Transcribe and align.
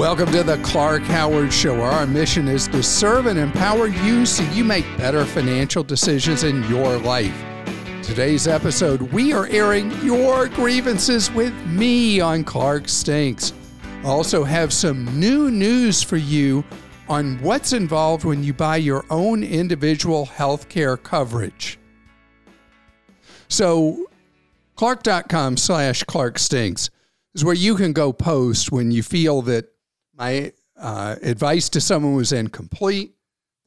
Welcome 0.00 0.32
to 0.32 0.42
the 0.42 0.56
Clark 0.62 1.02
Howard 1.02 1.52
Show. 1.52 1.82
Our 1.82 2.06
mission 2.06 2.48
is 2.48 2.66
to 2.68 2.82
serve 2.82 3.26
and 3.26 3.38
empower 3.38 3.88
you 3.88 4.24
so 4.24 4.42
you 4.54 4.64
make 4.64 4.86
better 4.96 5.26
financial 5.26 5.84
decisions 5.84 6.42
in 6.42 6.66
your 6.70 6.96
life. 6.96 7.38
Today's 8.02 8.48
episode, 8.48 9.02
we 9.02 9.34
are 9.34 9.46
airing 9.48 9.90
your 10.02 10.48
grievances 10.48 11.30
with 11.30 11.52
me 11.66 12.18
on 12.18 12.44
Clark 12.44 12.88
Stinks. 12.88 13.52
Also 14.02 14.42
have 14.42 14.72
some 14.72 15.04
new 15.20 15.50
news 15.50 16.02
for 16.02 16.16
you 16.16 16.64
on 17.06 17.38
what's 17.42 17.74
involved 17.74 18.24
when 18.24 18.42
you 18.42 18.54
buy 18.54 18.76
your 18.76 19.04
own 19.10 19.44
individual 19.44 20.24
health 20.24 20.70
care 20.70 20.96
coverage. 20.96 21.78
So, 23.48 24.06
clark.com 24.76 25.58
slash 25.58 26.04
clark 26.04 26.38
stinks 26.38 26.88
is 27.34 27.44
where 27.44 27.54
you 27.54 27.74
can 27.74 27.92
go 27.92 28.14
post 28.14 28.72
when 28.72 28.90
you 28.90 29.02
feel 29.02 29.42
that 29.42 29.66
my 30.20 30.52
uh, 30.78 31.16
advice 31.22 31.70
to 31.70 31.80
someone 31.80 32.14
was 32.14 32.30
incomplete. 32.30 33.14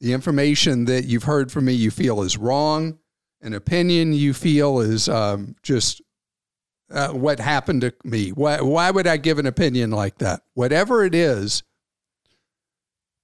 The 0.00 0.12
information 0.12 0.84
that 0.84 1.04
you've 1.04 1.24
heard 1.24 1.50
from 1.50 1.64
me 1.64 1.72
you 1.72 1.90
feel 1.90 2.22
is 2.22 2.38
wrong. 2.38 2.98
An 3.42 3.54
opinion 3.54 4.12
you 4.12 4.32
feel 4.32 4.80
is 4.80 5.08
um, 5.08 5.56
just 5.62 6.00
uh, 6.90 7.08
what 7.08 7.40
happened 7.40 7.80
to 7.80 7.92
me. 8.04 8.30
Why, 8.30 8.60
why 8.60 8.90
would 8.90 9.06
I 9.06 9.16
give 9.16 9.38
an 9.38 9.46
opinion 9.46 9.90
like 9.90 10.18
that? 10.18 10.42
Whatever 10.54 11.04
it 11.04 11.14
is, 11.14 11.64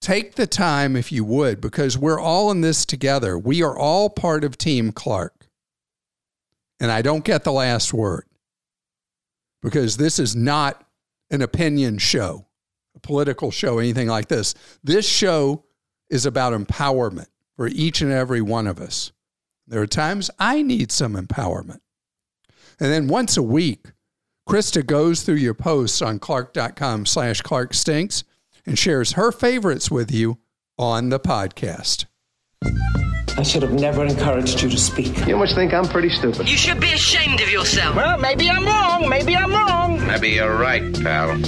take 0.01 0.35
the 0.35 0.47
time 0.47 0.97
if 0.97 1.13
you 1.13 1.25
would, 1.25 1.61
because 1.61 1.97
we're 1.97 2.21
all 2.21 2.51
in 2.51 2.63
this 2.63 2.85
together. 2.85 3.39
We 3.39 3.63
are 3.63 3.79
all 3.79 4.11
part 4.11 4.43
of 4.43 4.59
Team 4.59 4.91
Clark. 4.91 5.47
And 6.81 6.91
I 6.91 7.03
don't 7.03 7.25
get 7.25 7.45
the 7.45 7.53
last 7.53 7.95
word 7.95 8.25
because 9.63 9.99
this 9.99 10.19
is 10.19 10.35
not 10.35 10.85
an 11.31 11.43
opinion 11.43 11.99
show 11.99 12.47
a 12.95 13.01
political 13.01 13.51
show, 13.51 13.79
anything 13.79 14.09
like 14.09 14.29
this. 14.29 14.55
This 14.83 15.09
show 15.09 15.65
is 16.09 16.27
about 16.27 16.53
empowerment 16.53 17.29
for 17.57 17.69
each 17.69 18.01
and 18.01 18.11
every 18.11 18.41
one 18.41 18.67
of 18.67 18.81
us. 18.81 19.13
There 19.67 19.81
are 19.81 19.87
times 19.87 20.31
I 20.39 20.63
need 20.63 20.91
some 20.91 21.15
empowerment. 21.15 21.81
And 22.81 22.91
then 22.91 23.09
once 23.09 23.37
a 23.37 23.43
week, 23.43 23.87
Christa 24.49 24.85
goes 24.85 25.23
through 25.23 25.37
your 25.37 25.55
posts 25.55 26.03
on 26.03 26.19
clark.com 26.19 27.07
slash 27.07 27.41
clark 27.43 27.75
stinks 27.75 28.25
and 28.67 28.79
shares 28.79 29.13
her 29.13 29.31
favorites 29.31 29.91
with 29.91 30.11
you 30.11 30.39
on 30.79 31.11
the 31.11 31.21
podcast. 31.21 32.07
I 33.37 33.43
should 33.43 33.63
have 33.63 33.73
never 33.73 34.05
encouraged 34.05 34.61
you 34.61 34.69
to 34.71 34.77
speak. 34.77 35.27
You 35.27 35.37
must 35.37 35.55
think 35.55 35.73
I'm 35.73 35.87
pretty 35.87 36.11
stupid. 36.11 36.49
You 36.49 36.57
should 36.57 36.81
be 36.81 36.93
ashamed 36.93 37.41
of 37.41 37.51
yourself. 37.51 37.95
Well, 37.95 38.19
maybe 38.19 38.51
I'm 38.51 38.67
wrong. 38.67 39.09
Maybe 39.09 39.37
I'm 39.37 39.53
wrong. 39.53 40.05
Maybe 40.07 40.31
you're 40.31 40.57
right, 40.57 40.93
pal. 41.01 41.39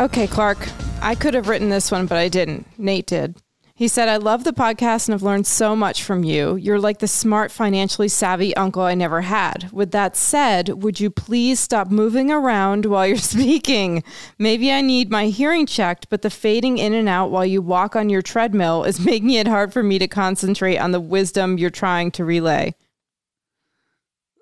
Okay, 0.00 0.26
Clark. 0.26 0.56
I 1.02 1.14
could 1.14 1.34
have 1.34 1.46
written 1.46 1.68
this 1.68 1.90
one, 1.90 2.06
but 2.06 2.16
I 2.16 2.30
didn't. 2.30 2.66
Nate 2.78 3.06
did. 3.06 3.36
He 3.74 3.86
said, 3.86 4.08
I 4.08 4.16
love 4.16 4.44
the 4.44 4.54
podcast 4.54 5.06
and 5.08 5.12
have 5.12 5.22
learned 5.22 5.46
so 5.46 5.76
much 5.76 6.04
from 6.04 6.24
you. 6.24 6.56
You're 6.56 6.80
like 6.80 7.00
the 7.00 7.06
smart, 7.06 7.52
financially 7.52 8.08
savvy 8.08 8.56
uncle 8.56 8.80
I 8.80 8.94
never 8.94 9.20
had. 9.20 9.68
With 9.72 9.90
that 9.90 10.16
said, 10.16 10.82
would 10.82 11.00
you 11.00 11.10
please 11.10 11.60
stop 11.60 11.90
moving 11.90 12.30
around 12.30 12.86
while 12.86 13.06
you're 13.06 13.16
speaking? 13.18 14.02
Maybe 14.38 14.72
I 14.72 14.80
need 14.80 15.10
my 15.10 15.26
hearing 15.26 15.66
checked, 15.66 16.08
but 16.08 16.22
the 16.22 16.30
fading 16.30 16.78
in 16.78 16.94
and 16.94 17.08
out 17.08 17.30
while 17.30 17.44
you 17.44 17.60
walk 17.60 17.94
on 17.94 18.08
your 18.08 18.22
treadmill 18.22 18.84
is 18.84 19.00
making 19.04 19.30
it 19.32 19.48
hard 19.48 19.70
for 19.70 19.82
me 19.82 19.98
to 19.98 20.08
concentrate 20.08 20.78
on 20.78 20.92
the 20.92 21.00
wisdom 21.00 21.58
you're 21.58 21.68
trying 21.68 22.10
to 22.12 22.24
relay. 22.24 22.74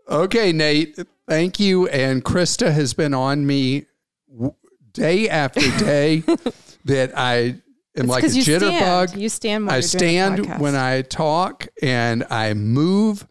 Okay, 0.08 0.52
Nate, 0.52 0.96
thank 1.26 1.58
you. 1.58 1.88
And 1.88 2.24
Christa 2.24 2.72
has 2.72 2.94
been 2.94 3.12
on 3.12 3.44
me 3.44 3.86
day 4.92 5.28
after 5.28 5.60
day 5.78 6.22
that 6.84 7.12
I 7.16 7.36
am 7.36 7.60
It's 7.94 8.08
like 8.08 8.24
a 8.24 8.28
you 8.28 8.42
jitterbug. 8.42 9.08
stand. 9.08 9.22
You 9.22 9.28
stand 9.28 9.70
I 9.70 9.80
stand 9.80 10.60
when 10.60 10.74
I 10.74 11.02
talk 11.02 11.68
and 11.82 12.24
I 12.30 12.54
move 12.54 13.26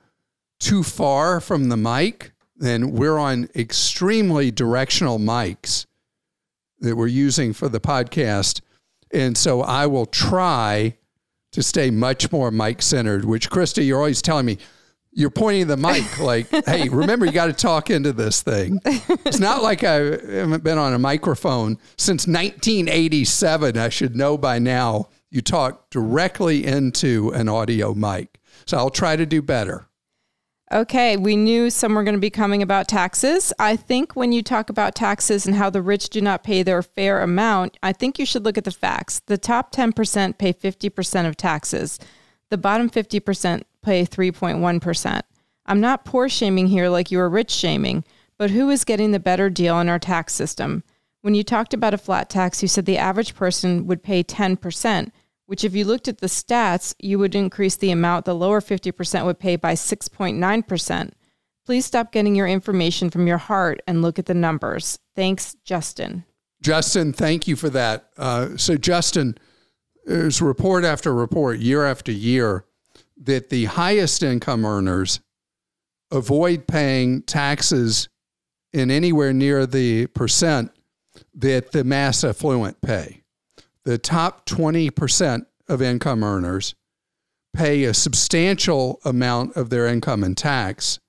too 0.60 0.84
far 0.84 1.40
from 1.40 1.70
the 1.70 1.78
mic. 1.78 2.32
Then 2.56 2.92
we're 2.92 3.20
on 3.20 3.50
extremely 3.56 4.50
directional 4.52 5.20
mics 5.20 5.86
that 6.80 6.96
we're 6.96 7.08
using 7.08 7.54
for 7.54 7.70
the 7.70 7.80
podcast. 7.80 8.62
And 9.14 9.38
so 9.38 9.62
I 9.62 9.86
will 9.86 10.06
try 10.06 10.98
to 11.52 11.64
stay 11.64 11.90
much 11.92 12.32
more 12.32 12.52
mic 12.52 12.82
centered, 12.82 13.26
which 13.26 13.50
Christa, 13.50 13.86
you're 13.86 13.98
always 14.00 14.22
telling 14.22 14.46
me, 14.46 14.58
you're 15.18 15.32
pointing 15.32 15.66
the 15.66 15.76
mic 15.76 16.20
like, 16.20 16.48
hey, 16.68 16.90
remember, 16.90 17.26
you 17.26 17.32
got 17.32 17.48
to 17.48 17.54
talk 17.54 17.90
into 17.90 18.14
this 18.14 18.44
thing. 18.44 18.80
It's 18.86 19.40
not 19.40 19.64
like 19.64 19.84
I 19.84 19.94
haven't 19.94 20.64
been 20.64 20.78
on 20.78 20.94
a 20.94 21.00
microphone 21.00 21.80
since 21.98 22.28
1987. 22.28 23.78
I 23.78 23.90
should 23.90 24.16
know 24.16 24.38
by 24.38 24.60
now. 24.60 25.10
You 25.32 25.42
talk 25.42 25.90
directly 25.90 26.66
into 26.66 27.32
an 27.32 27.50
audio 27.50 27.96
mic. 27.96 28.40
So 28.68 28.78
I'll 28.78 28.92
try 28.92 29.16
to 29.16 29.26
do 29.26 29.42
better. 29.42 29.88
Okay, 30.72 31.18
we 31.18 31.36
knew 31.36 31.72
some 31.72 31.96
were 31.96 32.04
going 32.04 32.16
to 32.16 32.22
be 32.22 32.30
coming 32.30 32.62
about 32.62 32.88
taxes. 32.88 33.52
I 33.58 33.76
think 33.76 34.16
when 34.16 34.32
you 34.32 34.44
talk 34.44 34.70
about 34.70 34.94
taxes 34.94 35.48
and 35.48 35.56
how 35.56 35.72
the 35.72 35.82
rich 35.82 36.10
do 36.10 36.22
not 36.22 36.44
pay 36.44 36.62
their 36.62 36.84
fair 36.84 37.22
amount, 37.22 37.78
I 37.82 37.92
think 37.92 38.20
you 38.20 38.26
should 38.26 38.46
look 38.46 38.58
at 38.58 38.66
the 38.66 38.72
facts. 38.72 39.22
The 39.26 39.38
top 39.38 39.74
10% 39.74 40.38
pay 40.38 40.54
50% 40.54 41.28
of 41.28 41.38
taxes, 41.38 41.98
the 42.52 42.58
bottom 42.58 42.90
50% 42.90 43.64
pay 43.88 44.06
3.1%. 44.06 45.22
I'm 45.66 45.80
not 45.80 46.04
poor 46.04 46.28
shaming 46.28 46.68
here 46.68 46.90
like 46.90 47.10
you 47.10 47.20
are 47.22 47.30
rich 47.30 47.52
shaming, 47.52 48.04
but 48.38 48.52
who 48.52 48.70
is 48.70 48.84
getting 48.84 49.12
the 49.12 49.20
better 49.20 49.50
deal 49.50 49.80
in 49.80 49.88
our 49.88 49.98
tax 49.98 50.34
system? 50.34 50.84
When 51.22 51.34
you 51.34 51.44
talked 51.44 51.74
about 51.74 51.94
a 51.94 51.98
flat 51.98 52.30
tax, 52.30 52.62
you 52.62 52.68
said 52.68 52.86
the 52.86 52.98
average 52.98 53.34
person 53.34 53.88
would 53.88 54.04
pay 54.04 54.24
10%, 54.24 55.12
which, 55.46 55.64
if 55.64 55.74
you 55.74 55.86
looked 55.86 56.10
at 56.10 56.20
the 56.20 56.28
stats, 56.28 56.94
you 57.00 57.18
would 57.18 57.34
increase 57.34 57.78
the 57.78 57.92
amount 57.92 58.26
the 58.26 58.36
lower 58.36 58.60
50% 58.60 59.26
would 59.26 59.40
pay 59.40 59.56
by 59.56 59.74
6.9%. 59.74 61.12
Please 61.66 61.86
stop 61.86 62.12
getting 62.12 62.36
your 62.36 62.48
information 62.48 63.10
from 63.10 63.26
your 63.26 63.38
heart 63.38 63.82
and 63.88 64.02
look 64.02 64.20
at 64.20 64.26
the 64.26 64.34
numbers. 64.34 65.00
Thanks, 65.16 65.56
Justin. 65.64 66.26
Justin, 66.62 67.14
thank 67.14 67.48
you 67.48 67.56
for 67.56 67.70
that. 67.70 68.10
Uh, 68.18 68.58
so, 68.58 68.76
Justin, 68.78 69.38
there's 70.06 70.42
report 70.42 70.84
after 70.84 71.14
report, 71.14 71.60
year 71.60 71.86
after 71.86 72.12
year, 72.12 72.66
that 73.24 73.50
the 73.50 73.66
highest 73.66 74.24
income 74.24 74.66
earners 74.66 75.20
avoid 76.12 76.68
paying 76.68 77.22
taxes 77.24 78.10
in 78.74 78.92
anywhere 78.92 79.34
near 79.34 79.66
the 79.66 80.08
percent 80.08 80.72
that 81.34 81.72
the 81.72 81.84
mass 81.84 82.24
affluent 82.24 82.82
pay. 82.82 83.24
The 83.84 83.98
top 83.98 84.46
20% 84.46 85.46
of 85.68 85.82
income 85.82 86.24
earners 86.24 86.76
pay 87.54 87.86
a 87.86 87.94
substantial 87.94 89.00
amount 89.04 89.56
of 89.56 89.70
their 89.70 89.88
income 89.88 90.24
in 90.24 90.36
tax. 90.36 91.00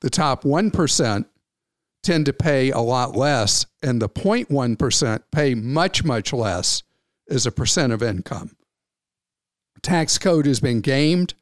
The 0.00 0.10
top 0.10 0.42
1% 0.44 1.26
tend 2.02 2.26
to 2.26 2.32
pay 2.32 2.70
a 2.70 2.78
lot 2.78 3.16
less, 3.16 3.66
and 3.82 4.00
the 4.00 4.08
0.1% 4.08 5.22
pay 5.32 5.54
much, 5.54 6.04
much 6.04 6.32
less 6.32 6.82
as 7.28 7.46
a 7.46 7.52
percent 7.52 7.92
of 7.92 8.02
income. 8.02 8.56
Tax 9.82 10.18
code 10.18 10.46
has 10.46 10.60
been 10.60 10.80
gamed 10.80 11.34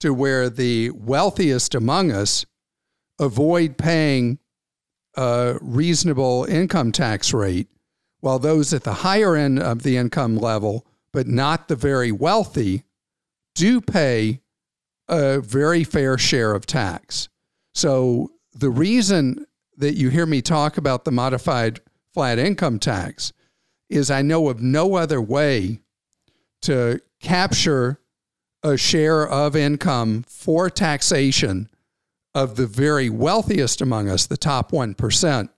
to 0.00 0.14
where 0.14 0.48
the 0.48 0.90
wealthiest 0.90 1.74
among 1.74 2.12
us 2.12 2.46
avoid 3.18 3.76
paying 3.76 4.38
a 5.16 5.58
reasonable 5.60 6.44
income 6.48 6.92
tax 6.92 7.34
rate, 7.34 7.68
while 8.20 8.38
those 8.38 8.72
at 8.72 8.84
the 8.84 8.94
higher 8.94 9.34
end 9.34 9.58
of 9.58 9.82
the 9.82 9.96
income 9.96 10.36
level, 10.36 10.86
but 11.12 11.26
not 11.26 11.68
the 11.68 11.76
very 11.76 12.12
wealthy, 12.12 12.84
do 13.54 13.80
pay 13.80 14.40
a 15.08 15.40
very 15.40 15.82
fair 15.82 16.18
share 16.18 16.54
of 16.54 16.66
tax. 16.66 17.28
So 17.74 18.32
the 18.54 18.70
reason 18.70 19.46
that 19.76 19.94
you 19.94 20.10
hear 20.10 20.26
me 20.26 20.42
talk 20.42 20.76
about 20.76 21.04
the 21.04 21.12
modified 21.12 21.80
flat 22.12 22.38
income 22.38 22.78
tax 22.78 23.32
is 23.88 24.10
I 24.10 24.22
know 24.22 24.48
of 24.48 24.60
no 24.60 24.96
other 24.96 25.20
way 25.20 25.80
to 26.62 27.00
capture 27.20 28.00
a 28.62 28.76
share 28.76 29.26
of 29.26 29.54
income 29.54 30.24
for 30.28 30.68
taxation 30.68 31.68
of 32.34 32.56
the 32.56 32.66
very 32.66 33.08
wealthiest 33.08 33.80
among 33.80 34.08
us, 34.08 34.26
the 34.26 34.36
top 34.36 34.72
1%. 34.72 35.48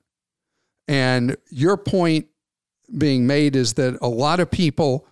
And 0.89 1.37
your 1.51 1.77
point 1.77 2.27
being 2.97 3.27
made 3.27 3.57
is 3.57 3.75
that 3.75 3.99
a 4.03 4.09
lot 4.09 4.41
of 4.41 4.51
people 4.51 5.07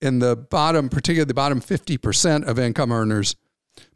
in 0.00 0.18
the 0.18 0.36
bottom, 0.36 0.88
particularly 0.88 1.26
the 1.26 1.34
bottom 1.34 1.60
50% 1.60 2.46
of 2.46 2.58
income 2.58 2.92
earners, 2.92 3.36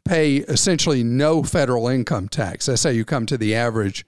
pay 0.05 0.37
essentially 0.37 1.03
no 1.03 1.43
federal 1.43 1.87
income 1.87 2.27
tax. 2.27 2.65
That's 2.65 2.83
how 2.83 2.89
you 2.89 3.05
come 3.05 3.25
to 3.27 3.37
the 3.37 3.55
average 3.55 4.05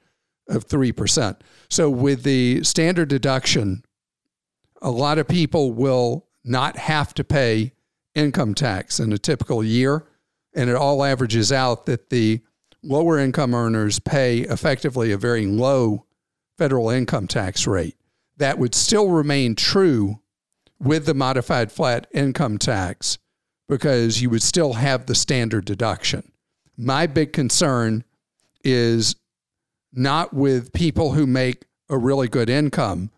of 0.47 0.67
3%. 0.67 1.37
So 1.69 1.89
with 1.89 2.23
the 2.23 2.63
standard 2.63 3.09
deduction, 3.09 3.83
a 4.81 4.91
lot 4.91 5.17
of 5.17 5.27
people 5.27 5.71
will 5.71 6.27
not 6.43 6.77
have 6.77 7.13
to 7.15 7.23
pay 7.23 7.73
income 8.15 8.53
tax 8.53 8.99
in 8.99 9.11
a 9.13 9.17
typical 9.17 9.63
year. 9.63 10.05
And 10.55 10.69
it 10.69 10.75
all 10.75 11.03
averages 11.03 11.51
out 11.51 11.85
that 11.87 12.09
the 12.09 12.41
lower 12.83 13.17
income 13.17 13.53
earners 13.55 13.99
pay 13.99 14.39
effectively 14.39 15.11
a 15.11 15.17
very 15.17 15.45
low 15.45 16.05
federal 16.57 16.89
income 16.89 17.27
tax 17.27 17.65
rate. 17.65 17.95
That 18.37 18.59
would 18.59 18.75
still 18.75 19.09
remain 19.09 19.55
true 19.55 20.19
with 20.79 21.05
the 21.05 21.13
modified 21.13 21.71
flat 21.71 22.07
income 22.13 22.57
tax 22.57 23.17
because 23.67 24.21
you 24.21 24.29
would 24.29 24.43
still 24.43 24.73
have 24.73 25.05
the 25.05 25.15
standard 25.15 25.65
deduction. 25.65 26.31
My 26.77 27.07
big 27.07 27.33
concern 27.33 28.03
is 28.63 29.15
not 29.93 30.33
with 30.33 30.73
people 30.73 31.13
who 31.13 31.25
make 31.25 31.63
a 31.89 31.97
really 31.97 32.27
good 32.27 32.49
income. 32.49 33.11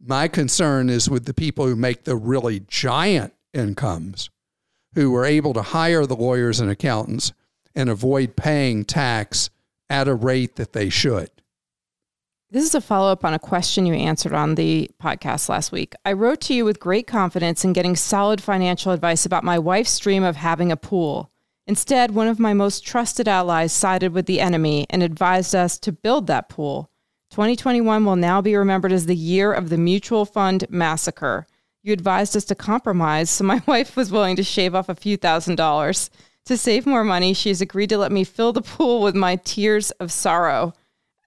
My 0.00 0.28
concern 0.28 0.88
is 0.90 1.08
with 1.08 1.26
the 1.26 1.34
people 1.34 1.66
who 1.66 1.76
make 1.76 2.04
the 2.04 2.16
really 2.16 2.60
giant 2.60 3.34
incomes, 3.52 4.30
who 4.94 5.10
were 5.10 5.24
able 5.24 5.54
to 5.54 5.62
hire 5.62 6.06
the 6.06 6.16
lawyers 6.16 6.60
and 6.60 6.70
accountants 6.70 7.32
and 7.74 7.88
avoid 7.88 8.36
paying 8.36 8.84
tax 8.84 9.50
at 9.88 10.08
a 10.08 10.14
rate 10.14 10.56
that 10.56 10.72
they 10.72 10.88
should. 10.88 11.30
This 12.50 12.64
is 12.64 12.74
a 12.74 12.82
follow 12.82 13.10
up 13.10 13.24
on 13.24 13.32
a 13.32 13.38
question 13.38 13.86
you 13.86 13.94
answered 13.94 14.34
on 14.34 14.56
the 14.56 14.90
podcast 15.02 15.48
last 15.48 15.72
week. 15.72 15.94
I 16.04 16.12
wrote 16.12 16.42
to 16.42 16.54
you 16.54 16.66
with 16.66 16.78
great 16.78 17.06
confidence 17.06 17.64
in 17.64 17.72
getting 17.72 17.96
solid 17.96 18.42
financial 18.42 18.92
advice 18.92 19.24
about 19.24 19.42
my 19.42 19.58
wife's 19.58 19.98
dream 19.98 20.22
of 20.22 20.36
having 20.36 20.70
a 20.70 20.76
pool. 20.76 21.30
Instead, 21.66 22.10
one 22.10 22.28
of 22.28 22.38
my 22.38 22.52
most 22.52 22.84
trusted 22.84 23.26
allies 23.26 23.72
sided 23.72 24.12
with 24.12 24.26
the 24.26 24.40
enemy 24.40 24.86
and 24.90 25.02
advised 25.02 25.54
us 25.54 25.78
to 25.78 25.92
build 25.92 26.26
that 26.26 26.50
pool. 26.50 26.90
2021 27.30 28.04
will 28.04 28.16
now 28.16 28.42
be 28.42 28.54
remembered 28.54 28.92
as 28.92 29.06
the 29.06 29.16
year 29.16 29.50
of 29.50 29.70
the 29.70 29.78
mutual 29.78 30.26
fund 30.26 30.66
massacre. 30.68 31.46
You 31.82 31.92
advised 31.92 32.36
us 32.36 32.44
to 32.44 32.54
compromise, 32.54 33.28
so 33.28 33.44
my 33.44 33.60
wife 33.66 33.96
was 33.96 34.12
willing 34.12 34.36
to 34.36 34.42
shave 34.42 34.74
off 34.74 34.88
a 34.88 34.94
few 34.94 35.16
thousand 35.16 35.56
dollars. 35.56 36.10
To 36.46 36.56
save 36.56 36.86
more 36.86 37.04
money, 37.04 37.34
she 37.34 37.50
has 37.50 37.60
agreed 37.60 37.90
to 37.90 37.98
let 37.98 38.10
me 38.12 38.24
fill 38.24 38.52
the 38.52 38.62
pool 38.62 39.02
with 39.02 39.14
my 39.14 39.36
tears 39.36 39.90
of 39.92 40.10
sorrow. 40.10 40.74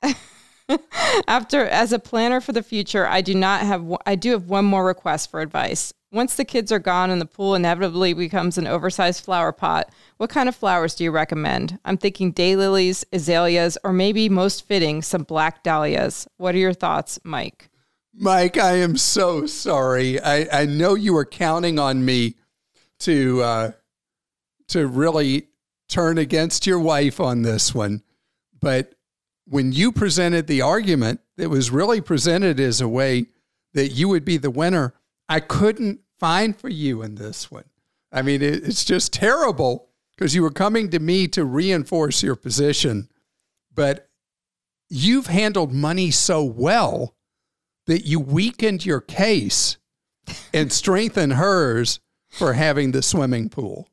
After, 1.27 1.65
as 1.65 1.93
a 1.93 1.99
planner 1.99 2.41
for 2.41 2.51
the 2.51 2.63
future, 2.63 3.07
I 3.07 3.21
do 3.21 3.35
not 3.35 3.61
have. 3.61 3.85
I 4.05 4.15
do 4.15 4.31
have 4.31 4.49
one 4.49 4.65
more 4.65 4.85
request 4.85 5.29
for 5.29 5.41
advice. 5.41 5.93
Once 6.11 6.35
the 6.35 6.45
kids 6.45 6.71
are 6.71 6.79
gone 6.79 7.09
and 7.09 7.19
the 7.19 7.25
pool 7.25 7.55
inevitably 7.55 8.13
becomes 8.13 8.57
an 8.57 8.67
oversized 8.67 9.23
flower 9.23 9.51
pot, 9.51 9.89
what 10.17 10.29
kind 10.29 10.47
of 10.47 10.55
flowers 10.55 10.95
do 10.95 11.03
you 11.03 11.11
recommend? 11.11 11.77
I'm 11.83 11.97
thinking 11.97 12.33
daylilies, 12.33 13.03
azaleas, 13.11 13.77
or 13.83 13.91
maybe 13.91 14.29
most 14.29 14.65
fitting, 14.65 15.01
some 15.01 15.23
black 15.23 15.61
dahlias. 15.61 16.25
What 16.37 16.55
are 16.55 16.59
your 16.59 16.73
thoughts, 16.73 17.19
Mike? 17.23 17.69
Mike, 18.17 18.57
I 18.57 18.77
am 18.77 18.95
so 18.95 19.45
sorry. 19.45 20.21
I, 20.21 20.61
I 20.61 20.65
know 20.65 20.95
you 20.95 21.13
were 21.13 21.25
counting 21.25 21.77
on 21.79 22.05
me 22.05 22.35
to 22.99 23.41
uh, 23.41 23.71
to 24.69 24.87
really 24.87 25.49
turn 25.89 26.17
against 26.17 26.65
your 26.65 26.79
wife 26.79 27.19
on 27.19 27.41
this 27.41 27.75
one, 27.75 28.03
but 28.61 28.95
when 29.45 29.73
you 29.73 29.91
presented 29.91 30.47
the 30.47 30.61
argument, 30.61 31.19
it 31.37 31.47
was 31.47 31.69
really 31.69 32.01
presented 32.01 32.59
as 32.59 32.81
a 32.81 32.87
way 32.87 33.27
that 33.73 33.89
you 33.89 34.07
would 34.07 34.25
be 34.25 34.37
the 34.37 34.49
winner. 34.49 34.93
I 35.27 35.41
couldn't 35.41 35.99
find 36.17 36.57
for 36.57 36.69
you 36.69 37.03
in 37.03 37.15
this 37.15 37.51
one. 37.51 37.65
I 38.11 38.21
mean, 38.21 38.41
it, 38.41 38.63
it's 38.63 38.85
just 38.85 39.11
terrible 39.11 39.89
because 40.15 40.33
you 40.33 40.41
were 40.41 40.51
coming 40.51 40.89
to 40.91 40.99
me 40.99 41.27
to 41.29 41.43
reinforce 41.43 42.23
your 42.23 42.35
position, 42.35 43.09
but 43.73 44.09
you've 44.89 45.27
handled 45.27 45.73
money 45.73 46.11
so 46.11 46.43
well 46.43 47.14
that 47.87 48.05
you 48.05 48.19
weakened 48.19 48.85
your 48.85 49.01
case 49.01 49.77
and 50.53 50.71
strengthened 50.71 51.33
hers 51.33 51.99
for 52.29 52.53
having 52.53 52.91
the 52.91 53.01
swimming 53.01 53.49
pool. 53.49 53.89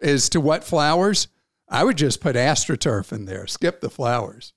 As 0.00 0.28
to 0.30 0.40
what 0.40 0.64
flowers, 0.64 1.28
I 1.68 1.84
would 1.84 1.96
just 1.96 2.20
put 2.20 2.36
astroturf 2.36 3.12
in 3.12 3.24
there, 3.24 3.46
skip 3.46 3.80
the 3.80 3.90
flowers. 3.90 4.52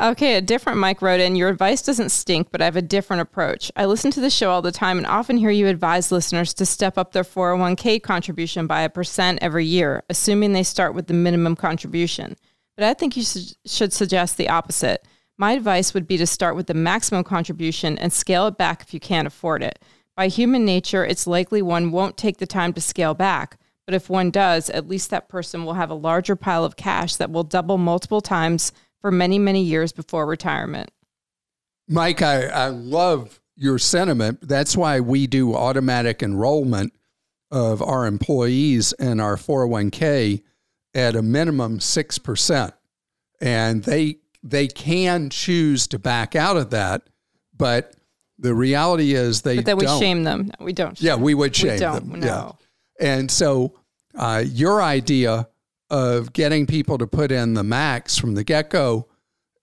Okay, 0.00 0.36
a 0.36 0.40
different 0.40 0.78
Mike 0.78 1.02
wrote 1.02 1.20
in 1.20 1.36
Your 1.36 1.50
advice 1.50 1.82
doesn't 1.82 2.08
stink, 2.08 2.50
but 2.50 2.62
I 2.62 2.64
have 2.64 2.76
a 2.76 2.82
different 2.82 3.20
approach. 3.20 3.70
I 3.76 3.84
listen 3.84 4.10
to 4.12 4.20
the 4.20 4.30
show 4.30 4.50
all 4.50 4.62
the 4.62 4.72
time 4.72 4.96
and 4.96 5.06
often 5.06 5.36
hear 5.36 5.50
you 5.50 5.66
advise 5.66 6.10
listeners 6.10 6.54
to 6.54 6.64
step 6.64 6.96
up 6.96 7.12
their 7.12 7.22
401k 7.22 8.02
contribution 8.02 8.66
by 8.66 8.80
a 8.80 8.88
percent 8.88 9.40
every 9.42 9.66
year, 9.66 10.02
assuming 10.08 10.52
they 10.54 10.62
start 10.62 10.94
with 10.94 11.06
the 11.06 11.12
minimum 11.12 11.54
contribution. 11.54 12.36
But 12.78 12.86
I 12.86 12.94
think 12.94 13.14
you 13.14 13.24
should 13.66 13.92
suggest 13.92 14.38
the 14.38 14.48
opposite. 14.48 15.06
My 15.40 15.52
advice 15.52 15.94
would 15.94 16.06
be 16.06 16.18
to 16.18 16.26
start 16.26 16.54
with 16.54 16.66
the 16.66 16.74
maximum 16.74 17.24
contribution 17.24 17.96
and 17.96 18.12
scale 18.12 18.46
it 18.48 18.58
back 18.58 18.82
if 18.82 18.92
you 18.92 19.00
can't 19.00 19.26
afford 19.26 19.62
it. 19.62 19.78
By 20.14 20.28
human 20.28 20.66
nature, 20.66 21.02
it's 21.02 21.26
likely 21.26 21.62
one 21.62 21.92
won't 21.92 22.18
take 22.18 22.36
the 22.36 22.46
time 22.46 22.74
to 22.74 22.80
scale 22.82 23.14
back, 23.14 23.58
but 23.86 23.94
if 23.94 24.10
one 24.10 24.30
does, 24.30 24.68
at 24.68 24.86
least 24.86 25.08
that 25.08 25.30
person 25.30 25.64
will 25.64 25.72
have 25.72 25.88
a 25.88 25.94
larger 25.94 26.36
pile 26.36 26.62
of 26.62 26.76
cash 26.76 27.16
that 27.16 27.30
will 27.30 27.42
double 27.42 27.78
multiple 27.78 28.20
times 28.20 28.72
for 29.00 29.10
many, 29.10 29.38
many 29.38 29.62
years 29.62 29.92
before 29.92 30.26
retirement. 30.26 30.90
Mike, 31.88 32.20
I, 32.20 32.42
I 32.44 32.66
love 32.68 33.40
your 33.56 33.78
sentiment. 33.78 34.46
That's 34.46 34.76
why 34.76 35.00
we 35.00 35.26
do 35.26 35.54
automatic 35.54 36.22
enrollment 36.22 36.92
of 37.50 37.80
our 37.80 38.04
employees 38.04 38.92
in 38.98 39.20
our 39.20 39.36
401k 39.36 40.42
at 40.92 41.16
a 41.16 41.22
minimum 41.22 41.78
6%. 41.78 42.72
And 43.40 43.84
they 43.84 44.18
they 44.42 44.66
can 44.66 45.30
choose 45.30 45.86
to 45.88 45.98
back 45.98 46.34
out 46.34 46.56
of 46.56 46.70
that, 46.70 47.02
but 47.56 47.94
the 48.38 48.54
reality 48.54 49.14
is 49.14 49.42
they 49.42 49.56
But 49.56 49.66
then 49.66 49.76
we 49.76 49.84
don't. 49.84 50.00
shame 50.00 50.24
them. 50.24 50.46
No, 50.58 50.64
we 50.64 50.72
don't. 50.72 51.00
Yeah, 51.00 51.16
we 51.16 51.34
would 51.34 51.54
shame 51.54 51.72
we 51.72 51.78
don't, 51.78 52.10
them. 52.10 52.20
No. 52.20 52.56
Yeah. 52.98 53.16
And 53.18 53.30
so 53.30 53.74
uh, 54.14 54.42
your 54.46 54.82
idea 54.82 55.48
of 55.90 56.32
getting 56.32 56.66
people 56.66 56.96
to 56.98 57.06
put 57.06 57.32
in 57.32 57.54
the 57.54 57.64
max 57.64 58.16
from 58.16 58.34
the 58.34 58.44
get 58.44 58.70
go 58.70 59.08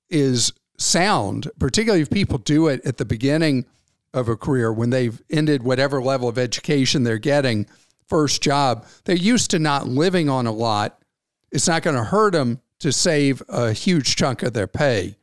is 0.09 0.53
sound, 0.77 1.49
particularly 1.59 2.01
if 2.01 2.09
people 2.09 2.37
do 2.37 2.67
it 2.67 2.85
at 2.85 2.97
the 2.97 3.05
beginning 3.05 3.65
of 4.13 4.29
a 4.29 4.37
career 4.37 4.71
when 4.71 4.89
they've 4.89 5.21
ended 5.29 5.63
whatever 5.63 6.01
level 6.01 6.29
of 6.29 6.37
education 6.37 7.03
they're 7.03 7.17
getting, 7.17 7.65
first 8.07 8.41
job. 8.41 8.85
They're 9.05 9.15
used 9.15 9.51
to 9.51 9.59
not 9.59 9.87
living 9.87 10.29
on 10.29 10.45
a 10.45 10.51
lot. 10.51 11.01
It's 11.51 11.67
not 11.67 11.81
going 11.81 11.95
to 11.95 12.03
hurt 12.03 12.33
them 12.33 12.61
to 12.79 12.91
save 12.91 13.41
a 13.49 13.71
huge 13.71 14.15
chunk 14.15 14.43
of 14.43 14.53
their 14.53 14.67
pay. 14.67 15.17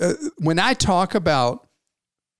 Uh, 0.00 0.14
when 0.38 0.58
I 0.58 0.74
talk 0.74 1.14
about 1.14 1.68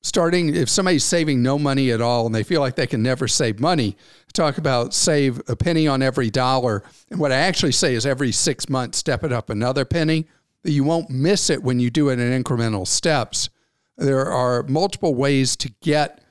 starting, 0.03 0.55
if 0.55 0.69
somebody's 0.69 1.05
saving 1.05 1.43
no 1.43 1.59
money 1.59 1.91
at 1.91 2.01
all 2.01 2.27
and 2.27 2.35
they 2.35 2.43
feel 2.43 2.61
like 2.61 2.77
they 2.77 2.87
can 2.87 3.03
never 3.03 3.29
save 3.29 3.61
money, 3.61 3.97
talk 4.33 4.59
about 4.59 4.95
save 4.95 5.41
a 5.49 5.57
penny 5.57 5.87
on 5.87 6.03
every 6.03 6.31
dollar. 6.31 6.83
And 7.11 7.19
what 7.19 7.33
I 7.33 7.37
actually 7.37 7.73
say 7.73 7.95
is 7.95 8.07
every 8.07 8.33
six 8.33 8.69
months, 8.69 8.99
step 8.99 9.25
it 9.25 9.33
up 9.33 9.51
another 9.51 9.85
penny, 9.85 10.27
you 10.65 10.85
won't 10.85 11.11
miss 11.11 11.51
it 11.51 11.63
when 11.63 11.81
you 11.81 11.91
do 11.91 12.09
it 12.11 12.19
in 12.19 12.43
incremental 12.43 12.87
steps. 12.87 13.49
There 13.97 14.27
are 14.27 14.63
multiple 14.65 15.15
ways 15.15 15.57
to 15.57 15.73
get 15.81 16.23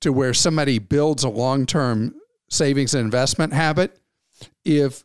to 0.00 0.12
where 0.12 0.34
somebody 0.34 0.78
builds 0.78 1.24
a 1.24 1.28
long 1.28 1.66
term 1.66 2.14
savings 2.48 2.94
and 2.94 3.04
investment 3.04 3.52
habit. 3.52 3.98
If 4.64 5.04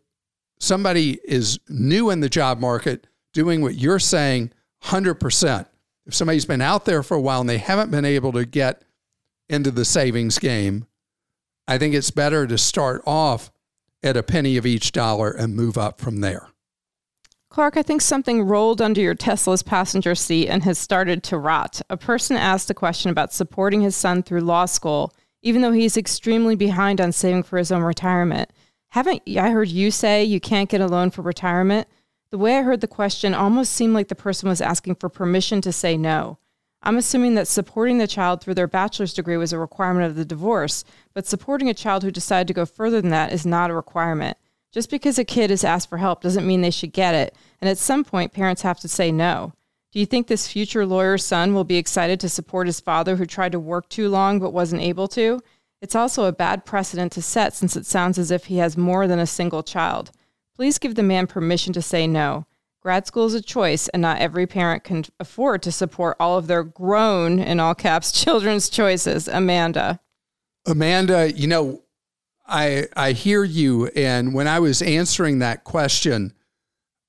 somebody 0.60 1.20
is 1.24 1.60
new 1.70 2.10
in 2.10 2.20
the 2.20 2.30
job 2.30 2.60
market, 2.60 3.08
doing 3.34 3.62
what 3.62 3.76
you're 3.76 4.00
saying 4.00 4.52
100%, 4.84 5.68
if 6.06 6.16
somebody's 6.16 6.46
been 6.46 6.62
out 6.62 6.86
there 6.86 7.04
for 7.04 7.16
a 7.16 7.22
while 7.22 7.42
and 7.42 7.50
they 7.50 7.58
haven't 7.58 7.92
been 7.92 8.06
able 8.06 8.32
to 8.32 8.46
get 8.46 8.84
into 9.50 9.72
the 9.72 9.86
savings 9.86 10.40
game, 10.40 10.88
I 11.68 11.78
think 11.78 11.94
it's 11.94 12.12
better 12.12 12.48
to 12.48 12.58
start 12.58 13.02
off 13.06 13.52
at 14.02 14.16
a 14.16 14.24
penny 14.24 14.58
of 14.58 14.66
each 14.66 14.92
dollar 14.92 15.32
and 15.32 15.56
move 15.56 15.78
up 15.78 16.00
from 16.00 16.22
there. 16.22 16.48
Clark, 17.50 17.78
I 17.78 17.82
think 17.82 18.02
something 18.02 18.44
rolled 18.44 18.82
under 18.82 19.02
your 19.02 19.16
Tesla's 19.16 19.64
passenger 19.64 20.16
seat 20.16 20.48
and 20.48 20.64
has 20.64 20.78
started 20.78 21.24
to 21.24 21.38
rot. 21.38 21.82
A 21.90 21.98
person 21.98 22.38
asked 22.38 22.70
a 22.70 22.74
question 22.74 23.10
about 23.10 23.34
supporting 23.34 23.82
his 23.82 23.96
son 23.96 24.22
through 24.22 24.42
law 24.42 24.66
school, 24.66 25.14
even 25.42 25.62
though 25.62 25.72
he's 25.72 25.98
extremely 25.98 26.56
behind 26.56 27.02
on 27.02 27.12
saving 27.12 27.44
for 27.44 27.58
his 27.58 27.72
own 27.72 27.82
retirement. 27.82 28.52
Haven't 28.98 29.22
I 29.38 29.52
heard 29.52 29.70
you 29.70 29.92
say 29.92 30.24
you 30.24 30.40
can't 30.40 30.72
get 30.72 30.82
a 30.82 30.88
loan 30.88 31.12
for 31.12 31.22
retirement? 31.22 31.88
The 32.32 32.38
way 32.40 32.58
I 32.58 32.64
heard 32.64 32.82
the 32.82 32.88
question 32.88 33.36
almost 33.36 33.72
seemed 33.74 33.94
like 33.94 34.08
the 34.08 34.16
person 34.16 34.50
was 34.50 34.60
asking 34.60 34.96
for 34.96 35.08
permission 35.08 35.62
to 35.62 35.72
say 35.72 35.96
no. 35.98 36.40
I'm 36.82 36.98
assuming 36.98 37.36
that 37.36 37.48
supporting 37.48 38.00
the 38.00 38.08
child 38.08 38.42
through 38.42 38.56
their 38.56 38.66
bachelor's 38.66 39.14
degree 39.14 39.38
was 39.38 39.54
a 39.54 39.60
requirement 39.60 40.08
of 40.08 40.16
the 40.16 40.26
divorce, 40.26 40.84
but 41.14 41.28
supporting 41.28 41.70
a 41.70 41.76
child 41.76 42.02
who 42.02 42.10
decided 42.10 42.48
to 42.48 42.56
go 42.56 42.66
further 42.66 43.00
than 43.00 43.12
that 43.12 43.32
is 43.32 43.46
not 43.46 43.70
a 43.70 43.76
requirement. 43.76 44.36
Just 44.74 44.90
because 44.90 45.20
a 45.20 45.24
kid 45.24 45.52
is 45.52 45.64
asked 45.64 45.90
for 45.90 46.00
help 46.00 46.22
doesn't 46.24 46.48
mean 46.48 46.62
they 46.62 46.72
should 46.72 46.92
get 46.92 47.14
it, 47.14 47.36
and 47.62 47.70
at 47.70 47.78
some 47.78 48.04
point, 48.04 48.34
parents 48.34 48.64
have 48.64 48.80
to 48.80 48.88
say 48.88 49.12
no. 49.12 49.54
Do 49.92 50.00
you 50.00 50.08
think 50.08 50.26
this 50.26 50.48
future 50.48 50.88
lawyer's 50.88 51.24
son 51.24 51.54
will 51.54 51.64
be 51.64 51.78
excited 51.78 52.20
to 52.22 52.30
support 52.30 52.66
his 52.66 52.80
father 52.80 53.18
who 53.18 53.28
tried 53.28 53.52
to 53.52 53.60
work 53.60 53.90
too 53.90 54.10
long 54.10 54.40
but 54.40 54.54
wasn't 54.54 54.82
able 54.82 55.08
to? 55.10 55.40
It's 55.82 55.96
also 55.96 56.26
a 56.26 56.32
bad 56.32 56.66
precedent 56.66 57.12
to 57.14 57.22
set 57.22 57.54
since 57.54 57.76
it 57.76 57.86
sounds 57.86 58.18
as 58.18 58.32
if 58.32 58.46
he 58.46 58.58
has 58.58 58.78
more 58.78 59.08
than 59.08 59.20
a 59.20 59.28
single 59.28 59.64
child. 59.64 60.12
Please 60.56 60.80
give 60.80 60.96
the 60.96 61.04
man 61.04 61.28
permission 61.28 61.72
to 61.74 61.82
say 61.82 62.08
no. 62.08 62.48
Grad 62.82 63.06
school 63.06 63.26
is 63.26 63.34
a 63.34 63.42
choice, 63.42 63.88
and 63.90 64.02
not 64.02 64.20
every 64.20 64.48
parent 64.48 64.84
can 64.84 65.04
afford 65.20 65.62
to 65.64 65.72
support 65.72 66.16
all 66.20 66.38
of 66.38 66.48
their 66.48 66.64
grown, 66.64 67.40
in 67.40 67.60
all 67.60 67.76
caps, 67.76 68.12
children's 68.24 68.70
choices. 68.70 69.28
Amanda. 69.28 70.00
Amanda, 70.66 71.32
you 71.32 71.48
know, 71.48 71.84
I 72.48 72.88
I 72.96 73.12
hear 73.12 73.44
you, 73.44 73.88
and 73.88 74.34
when 74.34 74.48
I 74.48 74.60
was 74.60 74.82
answering 74.82 75.40
that 75.40 75.64
question, 75.64 76.34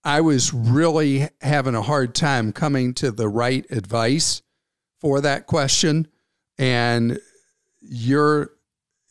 I 0.04 0.20
was 0.20 0.52
really 0.52 1.28
having 1.40 1.75
a 1.75 1.82
hard 1.82 2.14
time 2.14 2.52
coming 2.52 2.92
to 2.94 3.10
the 3.10 3.28
right 3.28 3.64
advice 3.70 4.42
for 5.00 5.20
that 5.20 5.46
question. 5.46 6.08
And 6.58 7.20
your 7.80 8.50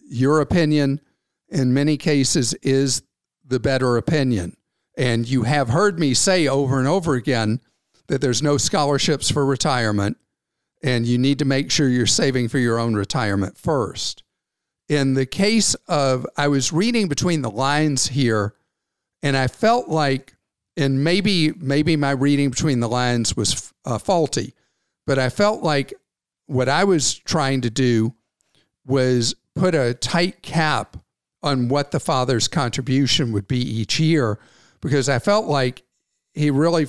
your 0.07 0.41
opinion 0.41 1.01
in 1.49 1.73
many 1.73 1.97
cases 1.97 2.53
is 2.55 3.03
the 3.45 3.59
better 3.59 3.97
opinion. 3.97 4.57
And 4.97 5.27
you 5.27 5.43
have 5.43 5.69
heard 5.69 5.99
me 5.99 6.13
say 6.13 6.47
over 6.47 6.79
and 6.79 6.87
over 6.87 7.13
again 7.13 7.61
that 8.07 8.21
there's 8.21 8.41
no 8.41 8.57
scholarships 8.57 9.29
for 9.29 9.45
retirement 9.45 10.17
and 10.83 11.05
you 11.05 11.17
need 11.17 11.39
to 11.39 11.45
make 11.45 11.71
sure 11.71 11.87
you're 11.87 12.05
saving 12.05 12.47
for 12.47 12.59
your 12.59 12.79
own 12.79 12.95
retirement 12.95 13.57
first. 13.57 14.23
In 14.89 15.13
the 15.15 15.25
case 15.25 15.75
of, 15.87 16.25
I 16.37 16.47
was 16.47 16.71
reading 16.71 17.07
between 17.07 17.41
the 17.41 17.51
lines 17.51 18.07
here 18.07 18.53
and 19.21 19.35
I 19.35 19.47
felt 19.47 19.89
like, 19.89 20.35
and 20.75 21.03
maybe, 21.03 21.51
maybe 21.53 21.95
my 21.95 22.11
reading 22.11 22.49
between 22.49 22.79
the 22.79 22.89
lines 22.89 23.35
was 23.35 23.73
uh, 23.83 23.97
faulty, 23.97 24.53
but 25.05 25.17
I 25.17 25.29
felt 25.29 25.63
like 25.63 25.93
what 26.45 26.69
I 26.69 26.83
was 26.83 27.15
trying 27.15 27.61
to 27.61 27.69
do 27.69 28.13
was 28.85 29.35
put 29.57 29.75
a 29.75 29.93
tight 29.93 30.41
cap 30.41 30.97
on 31.43 31.67
what 31.67 31.91
the 31.91 31.99
father's 31.99 32.47
contribution 32.47 33.31
would 33.31 33.47
be 33.47 33.59
each 33.59 33.99
year 33.99 34.39
because 34.81 35.09
I 35.09 35.19
felt 35.19 35.45
like 35.45 35.83
he 36.33 36.51
really 36.51 36.87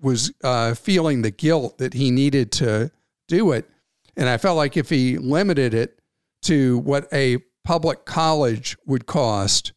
was 0.00 0.32
uh, 0.42 0.74
feeling 0.74 1.22
the 1.22 1.30
guilt 1.30 1.78
that 1.78 1.94
he 1.94 2.10
needed 2.10 2.52
to 2.52 2.90
do 3.28 3.52
it. 3.52 3.68
And 4.16 4.28
I 4.28 4.38
felt 4.38 4.56
like 4.56 4.76
if 4.76 4.88
he 4.88 5.18
limited 5.18 5.74
it 5.74 6.00
to 6.42 6.78
what 6.78 7.08
a 7.12 7.38
public 7.64 8.04
college 8.04 8.76
would 8.86 9.06
cost, 9.06 9.72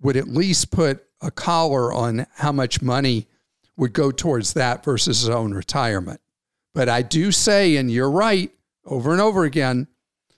would 0.00 0.16
at 0.16 0.28
least 0.28 0.70
put 0.70 1.04
a 1.20 1.30
collar 1.30 1.92
on 1.92 2.26
how 2.34 2.52
much 2.52 2.82
money 2.82 3.26
would 3.76 3.92
go 3.92 4.10
towards 4.10 4.54
that 4.54 4.84
versus 4.84 5.20
his 5.20 5.28
own 5.28 5.52
retirement. 5.52 6.20
But 6.74 6.88
I 6.88 7.02
do 7.02 7.32
say, 7.32 7.76
and 7.76 7.90
you're 7.90 8.10
right 8.10 8.50
over 8.84 9.12
and 9.12 9.20
over 9.20 9.44
again, 9.44 9.88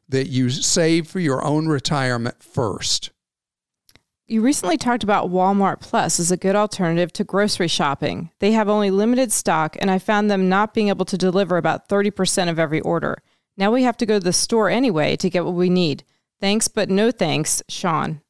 that 0.08 0.28
you 0.28 0.50
save 0.50 1.06
for 1.06 1.20
your 1.20 1.44
own 1.44 1.68
retirement 1.68 2.42
first. 2.42 3.10
You 4.26 4.42
recently 4.42 4.76
talked 4.76 5.02
about 5.02 5.30
Walmart 5.30 5.80
Plus 5.80 6.20
as 6.20 6.30
a 6.30 6.36
good 6.36 6.54
alternative 6.54 7.12
to 7.14 7.24
grocery 7.24 7.68
shopping. 7.68 8.30
They 8.40 8.52
have 8.52 8.68
only 8.68 8.90
limited 8.90 9.32
stock, 9.32 9.76
and 9.80 9.90
I 9.90 9.98
found 9.98 10.30
them 10.30 10.50
not 10.50 10.74
being 10.74 10.88
able 10.88 11.06
to 11.06 11.16
deliver 11.16 11.56
about 11.56 11.88
30% 11.88 12.50
of 12.50 12.58
every 12.58 12.80
order. 12.80 13.22
Now 13.56 13.72
we 13.72 13.84
have 13.84 13.96
to 13.96 14.06
go 14.06 14.18
to 14.18 14.24
the 14.24 14.34
store 14.34 14.68
anyway 14.68 15.16
to 15.16 15.30
get 15.30 15.46
what 15.46 15.54
we 15.54 15.70
need. 15.70 16.04
Thanks, 16.40 16.68
but 16.68 16.90
no 16.90 17.10
thanks, 17.10 17.62
Sean. 17.70 18.20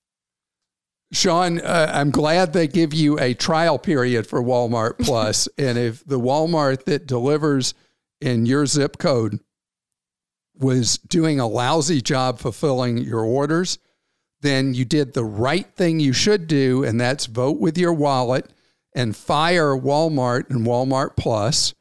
Sean, 1.12 1.60
uh, 1.60 1.90
I'm 1.92 2.10
glad 2.10 2.52
they 2.52 2.68
give 2.68 2.94
you 2.94 3.18
a 3.18 3.34
trial 3.34 3.78
period 3.78 4.26
for 4.26 4.42
Walmart 4.42 4.98
Plus. 4.98 5.48
and 5.58 5.78
if 5.78 6.04
the 6.04 6.20
Walmart 6.20 6.84
that 6.84 7.06
delivers 7.06 7.74
in 8.20 8.46
your 8.46 8.66
zip 8.66 8.98
code 8.98 9.40
was 10.58 10.98
doing 10.98 11.40
a 11.40 11.46
lousy 11.46 12.00
job 12.00 12.38
fulfilling 12.38 12.98
your 12.98 13.22
orders, 13.22 13.78
then 14.40 14.74
you 14.74 14.84
did 14.84 15.14
the 15.14 15.24
right 15.24 15.66
thing 15.74 16.00
you 16.00 16.12
should 16.12 16.46
do, 16.46 16.84
and 16.84 17.00
that's 17.00 17.26
vote 17.26 17.58
with 17.58 17.76
your 17.76 17.92
wallet 17.92 18.50
and 18.94 19.16
fire 19.16 19.76
Walmart 19.76 20.50
and 20.50 20.66
Walmart 20.66 21.16
Plus 21.16 21.74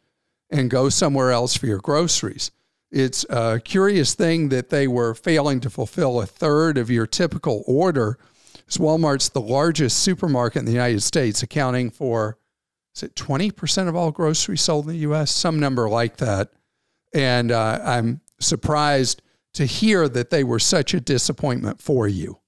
and 0.50 0.70
go 0.70 0.90
somewhere 0.90 1.32
else 1.32 1.56
for 1.56 1.68
your 1.68 1.80
groceries. 1.80 2.52
It's 2.92 3.26
a 3.30 3.60
curious 3.64 4.14
thing 4.14 4.50
that 4.50 4.70
they 4.70 4.88
were 4.88 5.14
failing 5.14 5.60
to 5.62 5.70
fulfill 5.70 6.22
a 6.22 6.26
third 6.26 6.78
of 6.78 6.90
your 6.90 7.06
typical 7.06 7.64
order. 7.68 8.18
Walmart's 8.70 9.30
the 9.30 9.42
largest 9.42 10.00
supermarket 10.00 10.60
in 10.60 10.66
the 10.66 10.72
United 10.72 11.02
States, 11.02 11.44
accounting 11.44 11.90
for 11.90 12.38
is 12.96 13.04
it 13.04 13.16
20% 13.16 13.88
of 13.88 13.96
all 13.96 14.12
groceries 14.12 14.62
sold 14.62 14.86
in 14.86 14.94
the 14.94 15.10
US? 15.10 15.30
Some 15.30 15.60
number 15.60 15.88
like 15.88 16.18
that. 16.18 16.50
And 17.14 17.52
uh, 17.52 17.80
I'm 17.84 18.22
surprised 18.40 19.22
to 19.54 19.66
hear 19.66 20.08
that 20.08 20.30
they 20.30 20.44
were 20.44 20.60
such 20.60 20.94
a 20.94 21.00
disappointment 21.00 21.82
for 21.82 22.08
you. 22.08 22.40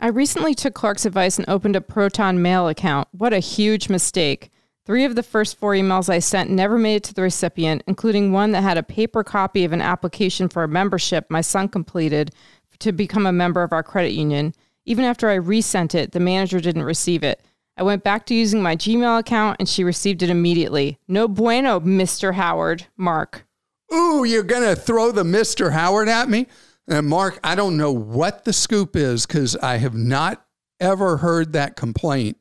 I 0.00 0.08
recently 0.08 0.54
took 0.54 0.74
Clark's 0.74 1.04
advice 1.04 1.38
and 1.38 1.48
opened 1.48 1.76
a 1.76 1.80
Proton 1.80 2.40
Mail 2.40 2.68
account. 2.68 3.08
What 3.12 3.32
a 3.32 3.40
huge 3.40 3.88
mistake. 3.88 4.50
Three 4.86 5.04
of 5.04 5.16
the 5.16 5.22
first 5.22 5.58
four 5.58 5.72
emails 5.72 6.08
I 6.08 6.20
sent 6.20 6.50
never 6.50 6.78
made 6.78 6.96
it 6.96 7.04
to 7.04 7.14
the 7.14 7.22
recipient, 7.22 7.82
including 7.86 8.32
one 8.32 8.52
that 8.52 8.62
had 8.62 8.78
a 8.78 8.82
paper 8.82 9.22
copy 9.22 9.64
of 9.64 9.72
an 9.72 9.82
application 9.82 10.48
for 10.48 10.62
a 10.62 10.68
membership 10.68 11.26
my 11.28 11.40
son 11.40 11.68
completed 11.68 12.32
to 12.78 12.92
become 12.92 13.26
a 13.26 13.32
member 13.32 13.62
of 13.62 13.72
our 13.72 13.82
credit 13.82 14.12
union. 14.12 14.54
Even 14.86 15.04
after 15.04 15.28
I 15.28 15.34
resent 15.34 15.94
it, 15.94 16.12
the 16.12 16.20
manager 16.20 16.60
didn't 16.60 16.84
receive 16.84 17.22
it. 17.22 17.42
I 17.76 17.82
went 17.82 18.02
back 18.02 18.24
to 18.26 18.34
using 18.34 18.62
my 18.62 18.76
Gmail 18.76 19.18
account 19.18 19.56
and 19.58 19.68
she 19.68 19.84
received 19.84 20.22
it 20.22 20.30
immediately. 20.30 20.98
No 21.06 21.28
bueno, 21.28 21.80
Mr. 21.80 22.34
Howard. 22.34 22.86
Mark. 22.96 23.47
Ooh, 23.92 24.24
you're 24.24 24.42
going 24.42 24.74
to 24.74 24.80
throw 24.80 25.12
the 25.12 25.24
Mr. 25.24 25.72
Howard 25.72 26.08
at 26.08 26.28
me? 26.28 26.46
And 26.86 27.06
Mark, 27.06 27.38
I 27.44 27.54
don't 27.54 27.76
know 27.76 27.92
what 27.92 28.44
the 28.44 28.52
scoop 28.52 28.96
is 28.96 29.26
because 29.26 29.56
I 29.56 29.76
have 29.76 29.94
not 29.94 30.44
ever 30.80 31.18
heard 31.18 31.52
that 31.52 31.76
complaint 31.76 32.38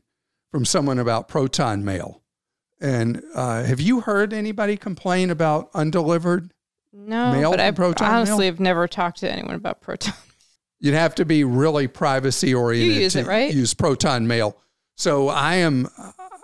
from 0.51 0.66
someone 0.66 1.00
about 1.00 1.27
proton 1.27 1.84
mail. 1.84 2.22
And 2.80 3.24
uh, 3.34 3.63
have 3.63 3.82
you 3.82 4.01
heard 4.01 4.34
anybody 4.34 4.77
complain 4.77 5.30
about 5.30 5.70
undelivered 5.74 6.44
mail? 6.44 6.54
no, 6.94 7.32
mail 7.32 7.51
but 7.51 7.60
I 7.60 7.70
honestly 8.06 8.46
mail? 8.46 8.46
have 8.51 8.60
never 8.60 8.88
talked 8.88 9.20
to 9.20 9.32
anyone 9.32 9.56
about 9.56 9.82
proton. 9.82 10.13
You'd 10.80 10.94
have 10.94 11.16
to 11.16 11.25
be 11.25 11.44
really 11.44 11.88
privacy 11.88 12.54
oriented. 12.54 12.96
You 12.96 13.01
use 13.01 13.13
to 13.13 13.20
it, 13.20 13.27
right? 13.27 13.54
Use 13.54 13.74
proton 13.74 14.27
mail. 14.27 14.58
So 14.96 15.27
I 15.27 15.56
am. 15.56 15.89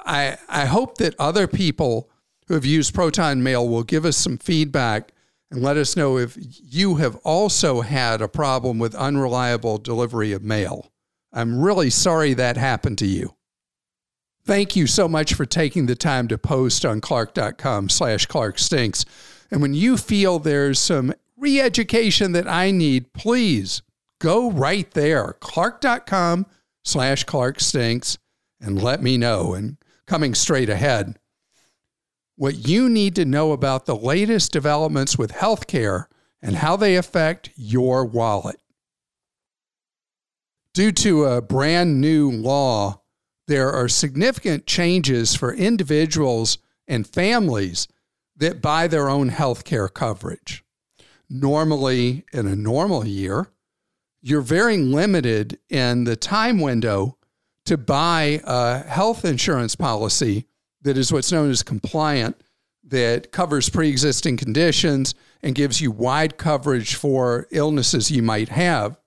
I 0.06 0.38
I 0.50 0.66
hope 0.66 0.98
that 0.98 1.16
other 1.20 1.48
people 1.48 2.10
who 2.48 2.54
have 2.54 2.66
used 2.66 2.94
proton 2.94 3.44
mail 3.44 3.68
will 3.68 3.84
give 3.84 4.06
us 4.06 4.18
some 4.18 4.38
feedback 4.38 5.12
and 5.52 5.62
let 5.62 5.78
us 5.78 5.96
know 5.96 6.18
if 6.18 6.36
you 6.38 6.96
have 6.96 7.16
also 7.18 7.82
had 7.82 8.22
a 8.22 8.28
problem 8.28 8.80
with 8.80 8.96
unreliable 8.96 9.78
delivery 9.78 10.32
of 10.32 10.44
mail. 10.44 10.92
I'm 11.32 11.62
really 11.62 11.90
sorry 11.90 12.34
that 12.34 12.58
happened 12.58 12.98
to 13.00 13.06
you. 13.06 13.36
Thank 14.46 14.76
you 14.76 14.88
so 14.88 15.08
much 15.08 15.36
for 15.36 15.46
taking 15.46 15.86
the 15.86 15.96
time 15.96 16.28
to 16.28 16.38
post 16.38 16.86
on 16.86 17.02
clark.com 17.02 17.90
slash 17.90 18.28
clarkstinks. 18.28 19.06
And 19.50 19.62
when 19.62 19.74
you 19.74 19.96
feel 19.96 20.40
there's 20.40 20.80
some 20.80 21.14
re-education 21.38 22.34
that 22.34 22.48
I 22.48 22.72
need, 22.72 23.14
please 23.14 23.84
go 24.20 24.52
right 24.52 24.90
there, 24.92 25.38
clark.com 25.40 26.46
slash 26.84 27.26
clarkstinks, 27.26 28.18
and 28.60 28.82
let 28.82 29.02
me 29.02 29.18
know. 29.18 29.54
And 29.54 29.78
coming 30.08 30.34
straight 30.34 30.70
ahead, 30.70 31.18
what 32.36 32.68
you 32.68 32.90
need 32.90 33.16
to 33.16 33.26
know 33.26 33.52
about 33.52 33.86
the 33.86 33.96
latest 33.96 34.52
developments 34.52 35.18
with 35.18 35.32
healthcare 35.32 36.06
and 36.42 36.58
how 36.58 36.76
they 36.76 36.96
affect 36.96 37.50
your 37.56 38.06
wallet. 38.06 38.60
Due 40.74 40.92
to 40.92 41.26
a 41.26 41.42
brand 41.42 42.02
new 42.02 42.32
law, 42.32 43.02
there 43.48 43.72
are 43.72 43.88
significant 43.88 44.66
changes 44.66 45.36
for 45.36 45.54
individuals 45.54 46.58
and 46.88 47.08
families 47.08 47.88
that 48.36 48.62
buy 48.62 48.88
their 48.88 49.10
own 49.10 49.30
healthcare 49.30 49.92
coverage. 49.94 50.64
Normally, 51.30 52.26
in 52.34 52.48
a 52.48 52.56
normal 52.56 53.06
year, 53.06 53.48
you're 54.22 54.42
very 54.42 54.78
limited 54.78 55.60
in 55.70 56.06
the 56.06 56.16
time 56.16 56.60
window 56.60 57.18
to 57.66 57.78
buy 57.78 58.42
a 58.44 58.80
health 58.80 59.24
insurance 59.24 59.76
policy 59.76 60.48
that 60.84 60.98
is 60.98 61.12
what's 61.12 61.32
known 61.32 61.50
as 61.50 61.64
compliant, 61.64 62.42
that 62.86 63.32
covers 63.32 63.70
pre 63.70 63.90
existing 63.90 64.38
conditions 64.38 65.16
and 65.42 65.56
gives 65.56 65.82
you 65.82 65.92
wide 65.92 66.38
coverage 66.38 66.96
for 66.96 67.48
illnesses 67.52 68.12
you 68.12 68.22
might 68.22 68.50
have. 68.50 68.98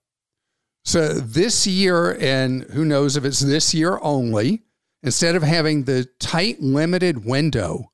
So 0.84 1.14
this 1.14 1.66
year, 1.66 2.16
and 2.20 2.62
who 2.64 2.84
knows 2.84 3.16
if 3.16 3.24
it's 3.24 3.40
this 3.40 3.74
year 3.74 3.98
only, 4.02 4.62
instead 5.02 5.34
of 5.34 5.42
having 5.42 5.84
the 5.84 6.08
tight, 6.18 6.60
limited 6.60 7.24
window 7.24 7.92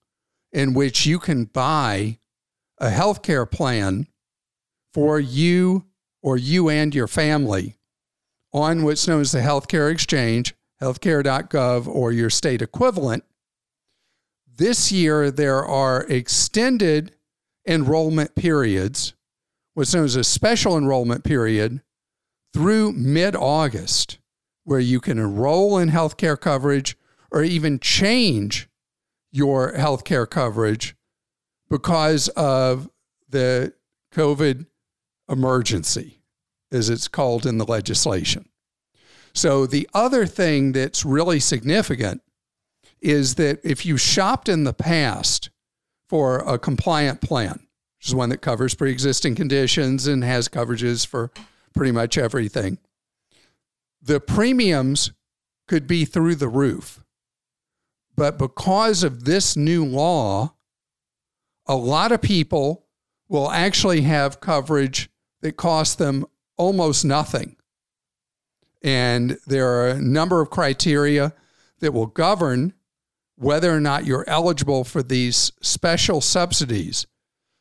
in 0.53 0.75
which 0.75 1.07
you 1.07 1.19
can 1.19 1.45
buy 1.45 2.19
a 2.79 2.91
healthcare 2.91 3.51
plan 3.51 4.07
for 4.93 5.19
you 5.19 5.87
or 6.23 6.37
you 6.37 6.69
and 6.69 6.95
your 6.95 7.07
family 7.07 7.79
on 8.53 8.83
what's 8.85 9.09
known 9.09 9.23
as 9.23 9.33
the 9.33 9.39
healthcare 9.39 9.91
exchange, 9.91 10.55
healthcare.gov, 10.81 11.87
or 11.87 12.13
your 12.13 12.29
state 12.31 12.61
equivalent, 12.61 13.25
this 14.57 14.93
year, 14.93 15.31
there 15.31 15.65
are 15.65 16.05
extended 16.05 17.15
enrollment 17.67 18.35
periods, 18.35 19.15
what's 19.75 19.95
known 19.95 20.05
as 20.05 20.17
a 20.17 20.25
special 20.25 20.77
enrollment 20.77 21.25
period, 21.25 21.81
through 22.53 22.93
mid 22.93 23.35
August, 23.35 24.19
where 24.65 24.81
you 24.81 25.01
can 25.01 25.19
enroll 25.19 25.79
in 25.79 25.91
healthcare 25.91 26.39
coverage 26.39 26.97
or 27.31 27.43
even 27.43 27.79
change 27.79 28.69
your 29.31 29.73
healthcare 29.73 30.29
coverage 30.29 30.95
because 31.71 32.29
of 32.31 32.91
the 33.29 33.73
COVID 34.15 34.67
emergency, 35.29 36.23
as 36.71 36.91
it's 36.91 37.09
called 37.09 37.47
in 37.47 37.57
the 37.57 37.65
legislation. 37.65 38.49
So, 39.33 39.65
the 39.65 39.89
other 39.95 40.27
thing 40.27 40.73
that's 40.73 41.07
really 41.07 41.41
significant 41.41 42.21
is 43.03 43.35
that 43.35 43.61
if 43.65 43.85
you 43.85 43.97
shopped 43.97 44.49
in 44.49 44.65
the 44.65 44.73
past 44.73 45.51
for 46.09 46.39
a 46.39 46.59
compliant 46.59 47.21
plan, 47.21 47.67
which 47.99 48.09
is 48.09 48.15
one 48.15 48.29
that 48.31 48.39
covers 48.39 48.75
pre 48.75 48.91
existing 48.91 49.35
conditions 49.35 50.07
and 50.07 50.25
has 50.25 50.49
coverages 50.49 51.07
for 51.07 51.31
pretty 51.75 51.93
much 51.93 52.17
everything, 52.17 52.79
the 54.01 54.21
premiums 54.21 55.13
could 55.69 55.87
be 55.87 56.05
through 56.05 56.37
the 56.37 56.49
roof. 56.49 57.05
But 58.17 58.39
because 58.39 59.03
of 59.03 59.25
this 59.25 59.57
new 59.57 59.85
law, 59.85 60.55
a 61.67 61.77
lot 61.77 62.13
of 62.13 62.21
people 62.21 62.87
will 63.29 63.51
actually 63.51 64.03
have 64.03 64.41
coverage 64.41 65.09
that 65.41 65.57
costs 65.57 65.95
them 65.95 66.27
almost 66.57 67.05
nothing. 67.05 67.57
And 68.83 69.39
there 69.47 69.69
are 69.69 69.89
a 69.89 70.01
number 70.01 70.41
of 70.41 70.51
criteria 70.51 71.33
that 71.81 71.93
will 71.93 72.07
govern 72.07 72.75
whether 73.43 73.75
or 73.75 73.81
not 73.81 74.07
you're 74.07 74.25
eligible 74.29 74.85
for 74.85 75.03
these 75.03 75.53
special 75.61 76.21
subsidies. 76.21 77.07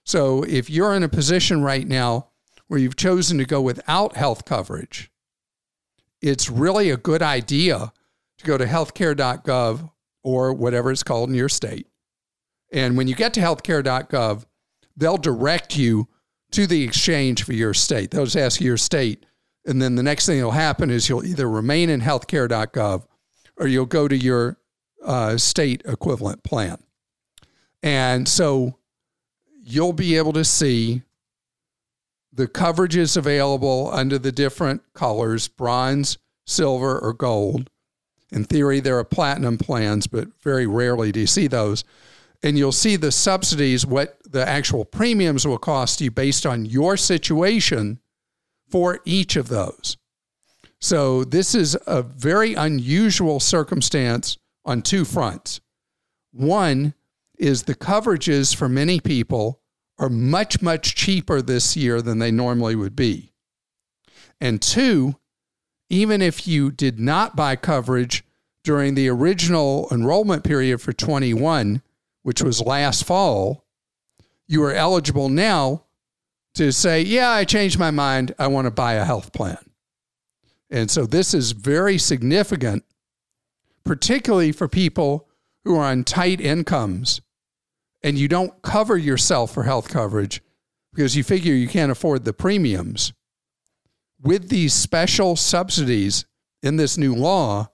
So 0.06 0.44
if 0.44 0.70
you're 0.70 0.96
in 0.96 1.04
a 1.04 1.10
position 1.10 1.64
right 1.64 1.88
now 1.88 2.28
where 2.68 2.80
you've 2.80 2.96
chosen 2.96 3.38
to 3.40 3.46
go 3.46 3.62
without 3.62 4.16
health 4.16 4.46
coverage, 4.46 5.12
it's 6.22 6.50
really 6.50 6.92
a 6.92 6.98
good 6.98 7.24
idea 7.24 7.92
to 8.38 8.46
go 8.46 8.58
to 8.58 8.66
healthcare.gov 8.66 9.92
or 10.24 10.54
whatever 10.54 10.92
it's 10.92 11.04
called 11.04 11.30
in 11.30 11.36
your 11.36 11.50
state. 11.50 11.88
And 12.72 12.96
when 12.96 13.08
you 13.08 13.16
get 13.16 13.34
to 13.34 13.42
healthcare.gov, 13.42 14.46
they'll 14.96 15.18
direct 15.18 15.76
you 15.76 16.08
to 16.52 16.68
the 16.68 16.84
exchange 16.84 17.44
for 17.44 17.54
your 17.54 17.74
state. 17.74 18.12
They'll 18.12 18.26
just 18.26 18.38
ask 18.38 18.62
you 18.62 18.68
your 18.68 18.78
state. 18.78 19.26
And 19.66 19.82
then 19.82 19.96
the 19.96 20.04
next 20.04 20.26
thing 20.28 20.38
that'll 20.38 20.52
happen 20.52 20.92
is 20.92 21.10
you'll 21.10 21.26
either 21.26 21.50
remain 21.50 21.90
in 21.90 22.02
healthcare.gov 22.02 23.06
or 23.58 23.68
you'll 23.68 23.86
go 23.86 24.08
to 24.08 24.16
your 24.16 24.58
uh, 25.03 25.38
state 25.38 25.81
equivalent 25.86 26.43
plan. 26.43 26.77
And 27.84 28.27
so 28.27 28.77
you'll 29.63 29.93
be 29.93 30.17
able 30.17 30.34
to 30.34 30.46
see 30.46 31.01
the 32.34 32.48
coverages 32.48 33.17
available 33.17 33.89
under 33.91 34.17
the 34.17 34.31
different 34.31 34.81
colors 34.93 35.48
bronze, 35.48 36.17
silver, 36.46 37.00
or 37.00 37.13
gold. 37.13 37.70
In 38.31 38.46
theory, 38.46 38.79
there 38.79 38.98
are 38.98 39.03
platinum 39.03 39.58
plans, 39.58 40.08
but 40.08 40.29
very 40.41 40.65
rarely 40.65 41.12
do 41.12 41.22
you 41.22 41.27
see 41.27 41.48
those. 41.48 41.84
And 42.43 42.58
you'll 42.58 42.72
see 42.72 42.96
the 42.96 43.12
subsidies, 43.12 43.86
what 43.86 44.17
the 44.27 44.48
actual 44.48 44.86
premiums 44.86 45.46
will 45.46 45.58
cost 45.58 46.01
you 46.01 46.10
based 46.10 46.46
on 46.46 46.65
your 46.65 46.98
situation 46.98 48.00
for 48.70 49.00
each 49.05 49.36
of 49.36 49.50
those. 49.50 49.98
So, 50.79 51.24
this 51.24 51.53
is 51.53 51.77
a 51.86 52.01
very 52.01 52.55
unusual 52.55 53.39
circumstance 53.39 54.39
on 54.65 54.82
two 54.82 55.06
fronts. 55.06 55.62
One 56.32 56.94
is 57.38 57.63
the 57.63 57.75
coverages 57.75 58.56
for 58.56 58.70
many 58.70 59.00
people 59.00 59.62
are 60.00 60.10
much, 60.10 60.62
much 60.62 60.96
cheaper 60.96 61.41
this 61.41 61.75
year 61.75 62.01
than 62.01 62.20
they 62.20 62.32
normally 62.32 62.75
would 62.75 62.96
be. 62.96 63.34
And 64.39 64.62
two, 64.62 65.15
even 65.89 66.22
if 66.22 66.48
you 66.48 66.72
did 66.72 67.00
not 67.00 67.36
buy 67.36 67.56
coverage 67.56 68.24
during 68.63 68.96
the 68.96 69.10
original 69.10 69.88
enrollment 69.91 70.44
period 70.44 70.82
for 70.82 70.94
21, 70.94 71.82
which 72.24 72.41
was 72.41 72.62
last 72.62 73.03
fall, 73.03 73.65
you 74.48 74.63
are 74.63 74.74
eligible 74.74 75.30
now 75.30 75.84
to 76.56 76.72
say, 76.72 77.01
Yeah, 77.01 77.30
I 77.30 77.46
changed 77.46 77.80
my 77.80 77.91
mind. 77.91 78.34
I 78.38 78.48
want 78.48 78.65
to 78.65 78.72
buy 78.72 78.94
a 78.94 79.06
health 79.06 79.34
plan. 79.34 79.58
And 80.70 80.89
so 80.89 81.06
this 81.06 81.34
is 81.34 81.51
very 81.51 81.98
significant, 81.98 82.84
particularly 83.84 84.51
for 84.51 84.68
people 84.68 85.27
who 85.64 85.75
are 85.75 85.86
on 85.86 86.03
tight 86.03 86.42
incomes 86.42 87.22
and 88.03 88.18
you 88.18 88.27
don't 88.27 88.62
cover 88.62 88.98
yourself 88.98 89.53
for 89.53 89.64
health 89.64 89.90
coverage 89.90 90.42
because 90.94 91.16
you 91.16 91.24
figure 91.24 91.53
you 91.53 91.68
can't 91.68 91.92
afford 91.92 92.25
the 92.25 92.34
premiums. 92.34 93.14
With 94.22 94.50
these 94.50 94.74
special 94.74 95.36
subsidies 95.36 96.25
in 96.62 96.75
this 96.75 96.98
new 96.98 97.16
law, 97.16 97.70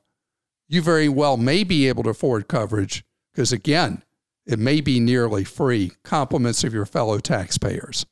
you 0.67 0.81
very 0.81 1.09
well 1.09 1.37
may 1.37 1.63
be 1.63 1.87
able 1.87 2.03
to 2.03 2.09
afford 2.09 2.47
coverage 2.47 3.03
because, 3.33 3.51
again, 3.51 4.03
it 4.45 4.59
may 4.59 4.81
be 4.81 4.99
nearly 4.99 5.43
free, 5.43 5.91
compliments 6.03 6.63
of 6.63 6.73
your 6.73 6.85
fellow 6.85 7.19
taxpayers. 7.19 8.05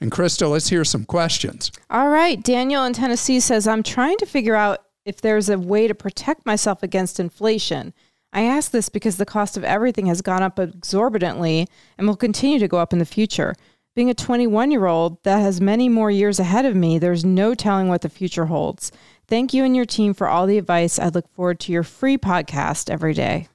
And 0.00 0.10
Christa, 0.10 0.50
let's 0.50 0.68
hear 0.68 0.84
some 0.84 1.04
questions. 1.04 1.72
All 1.90 2.08
right. 2.08 2.42
Daniel 2.42 2.84
in 2.84 2.92
Tennessee 2.92 3.40
says, 3.40 3.66
I'm 3.66 3.82
trying 3.82 4.16
to 4.18 4.26
figure 4.26 4.54
out 4.54 4.84
if 5.08 5.22
there's 5.22 5.48
a 5.48 5.58
way 5.58 5.88
to 5.88 5.94
protect 5.94 6.44
myself 6.44 6.82
against 6.82 7.18
inflation. 7.18 7.94
I 8.30 8.42
ask 8.42 8.70
this 8.70 8.90
because 8.90 9.16
the 9.16 9.24
cost 9.24 9.56
of 9.56 9.64
everything 9.64 10.04
has 10.04 10.20
gone 10.20 10.42
up 10.42 10.58
exorbitantly 10.58 11.66
and 11.96 12.06
will 12.06 12.14
continue 12.14 12.58
to 12.58 12.68
go 12.68 12.76
up 12.76 12.92
in 12.92 12.98
the 12.98 13.06
future. 13.06 13.54
Being 13.96 14.10
a 14.10 14.14
21 14.14 14.70
year 14.70 14.84
old 14.84 15.24
that 15.24 15.38
has 15.38 15.62
many 15.62 15.88
more 15.88 16.10
years 16.10 16.38
ahead 16.38 16.66
of 16.66 16.76
me, 16.76 16.98
there's 16.98 17.24
no 17.24 17.54
telling 17.54 17.88
what 17.88 18.02
the 18.02 18.10
future 18.10 18.44
holds. 18.44 18.92
Thank 19.26 19.54
you 19.54 19.64
and 19.64 19.74
your 19.74 19.86
team 19.86 20.12
for 20.12 20.28
all 20.28 20.46
the 20.46 20.58
advice. 20.58 20.98
I 20.98 21.08
look 21.08 21.26
forward 21.32 21.58
to 21.60 21.72
your 21.72 21.84
free 21.84 22.18
podcast 22.18 22.90
every 22.90 23.14
day. 23.14 23.48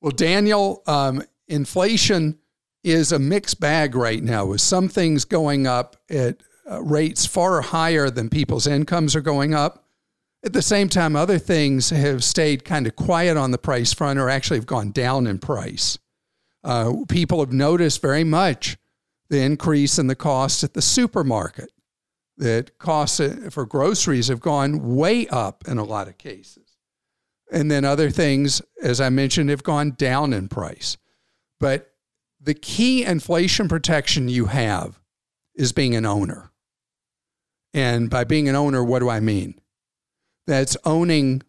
Well, 0.00 0.12
Daniel, 0.12 0.84
um, 0.86 1.24
inflation 1.48 2.38
is 2.84 3.10
a 3.10 3.18
mixed 3.18 3.58
bag 3.58 3.96
right 3.96 4.22
now, 4.22 4.46
with 4.46 4.60
some 4.60 4.88
things 4.88 5.24
going 5.24 5.66
up 5.66 5.96
at 6.08 6.40
uh, 6.70 6.80
rates 6.84 7.26
far 7.26 7.62
higher 7.62 8.10
than 8.10 8.28
people's 8.28 8.68
incomes 8.68 9.16
are 9.16 9.20
going 9.20 9.54
up. 9.54 9.87
At 10.44 10.52
the 10.52 10.62
same 10.62 10.88
time, 10.88 11.16
other 11.16 11.38
things 11.38 11.90
have 11.90 12.22
stayed 12.22 12.64
kind 12.64 12.86
of 12.86 12.94
quiet 12.94 13.36
on 13.36 13.50
the 13.50 13.58
price 13.58 13.92
front 13.92 14.18
or 14.18 14.30
actually 14.30 14.58
have 14.58 14.66
gone 14.66 14.92
down 14.92 15.26
in 15.26 15.38
price. 15.38 15.98
Uh, 16.62 16.92
people 17.08 17.40
have 17.40 17.52
noticed 17.52 18.00
very 18.00 18.24
much 18.24 18.76
the 19.30 19.40
increase 19.40 19.98
in 19.98 20.06
the 20.06 20.14
cost 20.14 20.62
at 20.62 20.74
the 20.74 20.82
supermarket. 20.82 21.70
That 22.36 22.78
costs 22.78 23.20
for 23.50 23.66
groceries 23.66 24.28
have 24.28 24.40
gone 24.40 24.94
way 24.94 25.26
up 25.26 25.64
in 25.66 25.76
a 25.76 25.82
lot 25.82 26.06
of 26.06 26.18
cases. 26.18 26.76
And 27.50 27.68
then 27.68 27.84
other 27.84 28.10
things, 28.10 28.62
as 28.80 29.00
I 29.00 29.08
mentioned, 29.08 29.50
have 29.50 29.64
gone 29.64 29.96
down 29.98 30.32
in 30.32 30.46
price. 30.46 30.96
But 31.58 31.90
the 32.40 32.54
key 32.54 33.04
inflation 33.04 33.68
protection 33.68 34.28
you 34.28 34.46
have 34.46 35.00
is 35.56 35.72
being 35.72 35.96
an 35.96 36.06
owner. 36.06 36.52
And 37.74 38.08
by 38.08 38.22
being 38.22 38.48
an 38.48 38.54
owner, 38.54 38.84
what 38.84 39.00
do 39.00 39.08
I 39.08 39.18
mean? 39.18 39.60
That's 40.48 40.78
owning 40.86 41.42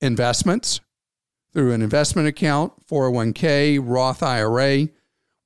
investments 0.00 0.80
through 1.52 1.72
an 1.72 1.82
investment 1.82 2.28
account, 2.28 2.72
401k, 2.86 3.80
Roth 3.82 4.22
IRA, 4.22 4.86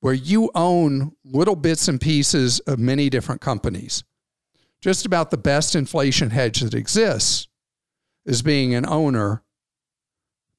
where 0.01 0.13
you 0.13 0.51
own 0.53 1.13
little 1.23 1.55
bits 1.55 1.87
and 1.87 1.99
pieces 1.99 2.59
of 2.59 2.77
many 2.77 3.09
different 3.09 3.41
companies. 3.41 4.03
Just 4.81 5.03
about 5.03 5.31
the 5.31 5.37
best 5.37 5.75
inflation 5.75 6.29
hedge 6.29 6.59
that 6.59 6.75
exists 6.75 7.47
is 8.23 8.43
being 8.43 8.75
an 8.75 8.85
owner 8.85 9.41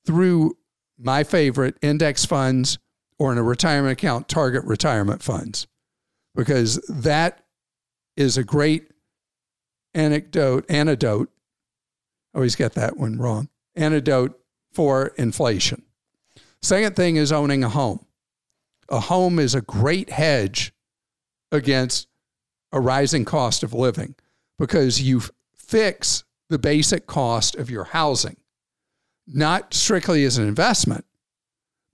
through 0.04 0.56
my 0.98 1.22
favorite 1.22 1.76
index 1.80 2.24
funds 2.24 2.76
or 3.20 3.30
in 3.30 3.38
a 3.38 3.42
retirement 3.44 3.92
account, 3.92 4.28
target 4.28 4.64
retirement 4.64 5.22
funds, 5.22 5.68
because 6.34 6.84
that 6.88 7.44
is 8.16 8.36
a 8.36 8.42
great 8.42 8.90
anecdote, 9.94 10.64
antidote. 10.68 11.30
Always 12.36 12.54
get 12.54 12.74
that 12.74 12.98
one 12.98 13.16
wrong. 13.16 13.48
Antidote 13.74 14.38
for 14.70 15.06
inflation. 15.16 15.82
Second 16.60 16.94
thing 16.94 17.16
is 17.16 17.32
owning 17.32 17.64
a 17.64 17.70
home. 17.70 18.04
A 18.90 19.00
home 19.00 19.38
is 19.38 19.54
a 19.54 19.62
great 19.62 20.10
hedge 20.10 20.74
against 21.50 22.08
a 22.72 22.80
rising 22.80 23.24
cost 23.24 23.62
of 23.62 23.72
living 23.72 24.16
because 24.58 25.00
you 25.00 25.22
fix 25.56 26.24
the 26.50 26.58
basic 26.58 27.06
cost 27.06 27.56
of 27.56 27.70
your 27.70 27.84
housing, 27.84 28.36
not 29.26 29.72
strictly 29.72 30.22
as 30.24 30.36
an 30.36 30.46
investment, 30.46 31.06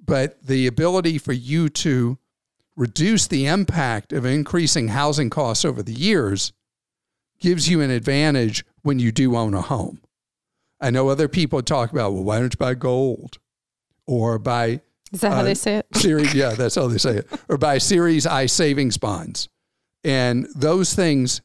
but 0.04 0.42
the 0.44 0.66
ability 0.66 1.18
for 1.18 1.32
you 1.32 1.68
to 1.68 2.18
reduce 2.74 3.28
the 3.28 3.46
impact 3.46 4.12
of 4.12 4.24
increasing 4.24 4.88
housing 4.88 5.30
costs 5.30 5.64
over 5.64 5.84
the 5.84 5.94
years 5.94 6.52
gives 7.38 7.68
you 7.68 7.80
an 7.80 7.90
advantage 7.90 8.64
when 8.82 8.98
you 8.98 9.12
do 9.12 9.36
own 9.36 9.54
a 9.54 9.62
home. 9.62 10.01
I 10.82 10.90
know 10.90 11.08
other 11.08 11.28
people 11.28 11.62
talk 11.62 11.92
about, 11.92 12.12
well, 12.12 12.24
why 12.24 12.40
don't 12.40 12.52
you 12.52 12.58
buy 12.58 12.74
gold 12.74 13.38
or 14.06 14.38
buy. 14.38 14.80
Is 15.12 15.20
that 15.20 15.32
uh, 15.32 15.36
how 15.36 15.42
they 15.42 15.54
say 15.54 15.76
it? 15.76 15.86
series, 15.94 16.34
yeah, 16.34 16.50
that's 16.50 16.74
how 16.74 16.88
they 16.88 16.98
say 16.98 17.18
it. 17.18 17.28
Or 17.48 17.56
buy 17.56 17.78
Series 17.78 18.26
I 18.26 18.46
savings 18.46 18.96
bonds. 18.96 19.48
And 20.02 20.48
those 20.54 20.94
things 20.94 21.40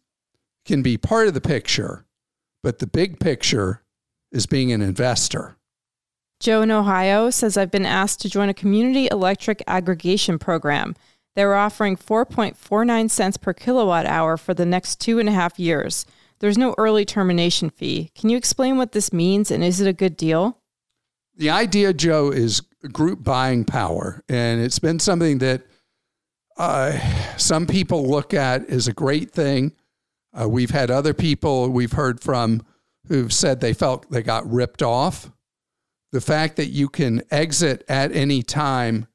can 0.65 0.81
be 0.81 0.97
part 0.97 1.27
of 1.27 1.35
the 1.35 1.41
picture, 1.41 2.05
but 2.63 2.79
the 2.79 2.87
big 2.87 3.19
picture 3.19 3.83
is 4.31 4.47
being 4.47 4.71
an 4.71 4.81
investor. 4.81 5.55
Joe 6.39 6.63
in 6.63 6.71
Ohio 6.71 7.29
says, 7.29 7.57
I've 7.57 7.71
been 7.71 7.85
asked 7.85 8.21
to 8.21 8.29
join 8.29 8.49
a 8.49 8.53
community 8.53 9.07
electric 9.11 9.63
aggregation 9.67 10.39
program. 10.39 10.95
They're 11.35 11.55
offering 11.55 11.97
4.49 11.97 13.09
cents 13.09 13.37
per 13.37 13.53
kilowatt 13.53 14.07
hour 14.07 14.37
for 14.37 14.55
the 14.55 14.65
next 14.65 14.99
two 14.99 15.19
and 15.19 15.29
a 15.29 15.31
half 15.31 15.59
years. 15.59 16.05
There's 16.39 16.57
no 16.57 16.75
early 16.77 17.05
termination 17.05 17.69
fee. 17.69 18.11
Can 18.15 18.29
you 18.29 18.37
explain 18.37 18.77
what 18.77 18.91
this 18.91 19.11
means 19.11 19.51
and 19.51 19.63
is 19.63 19.81
it 19.81 19.87
a 19.87 19.93
good 19.93 20.15
deal? 20.15 20.59
The 21.35 21.49
idea, 21.49 21.93
Joe, 21.93 22.31
is 22.31 22.61
group 22.91 23.23
buying 23.23 23.65
power. 23.65 24.23
And 24.29 24.61
it's 24.61 24.79
been 24.79 24.99
something 24.99 25.39
that 25.39 25.63
uh, 26.57 26.97
some 27.37 27.67
people 27.67 28.07
look 28.07 28.33
at 28.33 28.67
as 28.69 28.87
a 28.87 28.93
great 28.93 29.31
thing. 29.31 29.73
Uh, 30.39 30.49
we've 30.49 30.71
had 30.71 30.91
other 30.91 31.13
people 31.13 31.69
we've 31.69 31.93
heard 31.93 32.21
from 32.21 32.63
who've 33.07 33.31
said 33.31 33.59
they 33.59 33.73
felt 33.73 34.09
they 34.11 34.21
got 34.21 34.49
ripped 34.51 34.81
off. 34.81 35.31
The 36.11 36.21
fact 36.21 36.55
that 36.57 36.67
you 36.67 36.89
can 36.89 37.21
exit 37.31 37.83
at 37.87 38.11
any 38.11 38.41
time 38.41 39.07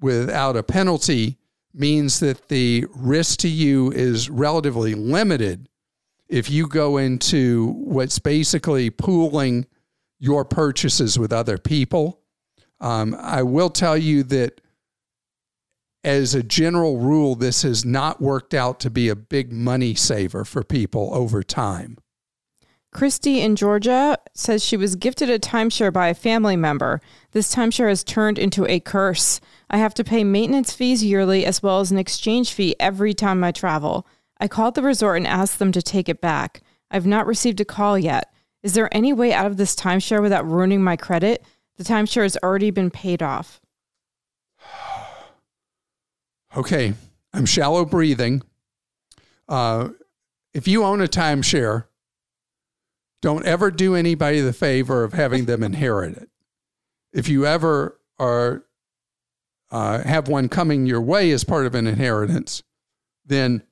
without 0.00 0.56
a 0.56 0.62
penalty 0.62 1.38
means 1.72 2.20
that 2.20 2.48
the 2.48 2.86
risk 2.94 3.40
to 3.40 3.48
you 3.48 3.92
is 3.92 4.28
relatively 4.28 4.94
limited 4.94 5.68
if 6.30 6.48
you 6.48 6.68
go 6.68 6.96
into 6.96 7.72
what's 7.72 8.20
basically 8.20 8.88
pooling 8.88 9.66
your 10.20 10.44
purchases 10.44 11.18
with 11.18 11.32
other 11.32 11.58
people. 11.58 12.20
Um, 12.80 13.16
I 13.18 13.42
will 13.42 13.70
tell 13.70 13.96
you 13.96 14.22
that 14.24 14.60
as 16.04 16.34
a 16.34 16.42
general 16.42 16.98
rule, 16.98 17.34
this 17.34 17.62
has 17.62 17.84
not 17.84 18.20
worked 18.22 18.54
out 18.54 18.80
to 18.80 18.90
be 18.90 19.08
a 19.08 19.16
big 19.16 19.52
money 19.52 19.94
saver 19.94 20.44
for 20.44 20.62
people 20.62 21.10
over 21.12 21.42
time. 21.42 21.98
Christy 22.92 23.40
in 23.40 23.54
Georgia 23.54 24.18
says 24.34 24.64
she 24.64 24.76
was 24.76 24.96
gifted 24.96 25.30
a 25.30 25.38
timeshare 25.38 25.92
by 25.92 26.08
a 26.08 26.14
family 26.14 26.56
member. 26.56 27.00
This 27.32 27.54
timeshare 27.54 27.88
has 27.88 28.02
turned 28.02 28.38
into 28.38 28.66
a 28.66 28.80
curse. 28.80 29.40
I 29.68 29.78
have 29.78 29.94
to 29.94 30.04
pay 30.04 30.24
maintenance 30.24 30.72
fees 30.72 31.04
yearly 31.04 31.46
as 31.46 31.62
well 31.62 31.80
as 31.80 31.90
an 31.90 31.98
exchange 31.98 32.52
fee 32.52 32.74
every 32.80 33.14
time 33.14 33.44
I 33.44 33.52
travel. 33.52 34.06
I 34.40 34.48
called 34.48 34.74
the 34.74 34.82
resort 34.82 35.18
and 35.18 35.26
asked 35.26 35.58
them 35.58 35.70
to 35.72 35.82
take 35.82 36.08
it 36.08 36.20
back. 36.20 36.62
I've 36.90 37.06
not 37.06 37.26
received 37.26 37.60
a 37.60 37.64
call 37.64 37.98
yet. 37.98 38.32
Is 38.62 38.72
there 38.74 38.94
any 38.94 39.12
way 39.12 39.32
out 39.32 39.46
of 39.46 39.58
this 39.58 39.76
timeshare 39.76 40.22
without 40.22 40.48
ruining 40.48 40.82
my 40.82 40.96
credit? 40.96 41.44
The 41.76 41.84
timeshare 41.84 42.22
has 42.22 42.36
already 42.42 42.70
been 42.70 42.90
paid 42.90 43.22
off. 43.22 43.60
Okay, 46.56 46.94
I'm 47.32 47.46
shallow 47.46 47.84
breathing. 47.84 48.42
Uh, 49.48 49.90
if 50.52 50.66
you 50.66 50.82
own 50.82 51.00
a 51.00 51.06
timeshare, 51.06 51.84
don't 53.22 53.46
ever 53.46 53.70
do 53.70 53.94
anybody 53.94 54.40
the 54.40 54.52
favor 54.52 55.04
of 55.04 55.12
having 55.12 55.44
them 55.44 55.62
inherit 55.62 56.16
it. 56.16 56.28
If 57.12 57.28
you 57.28 57.46
ever 57.46 58.00
are 58.18 58.64
uh, 59.70 60.02
have 60.02 60.26
one 60.26 60.48
coming 60.48 60.86
your 60.86 61.00
way 61.00 61.30
as 61.30 61.44
part 61.44 61.66
of 61.66 61.76
an 61.76 61.86
inheritance, 61.86 62.64
then 63.24 63.62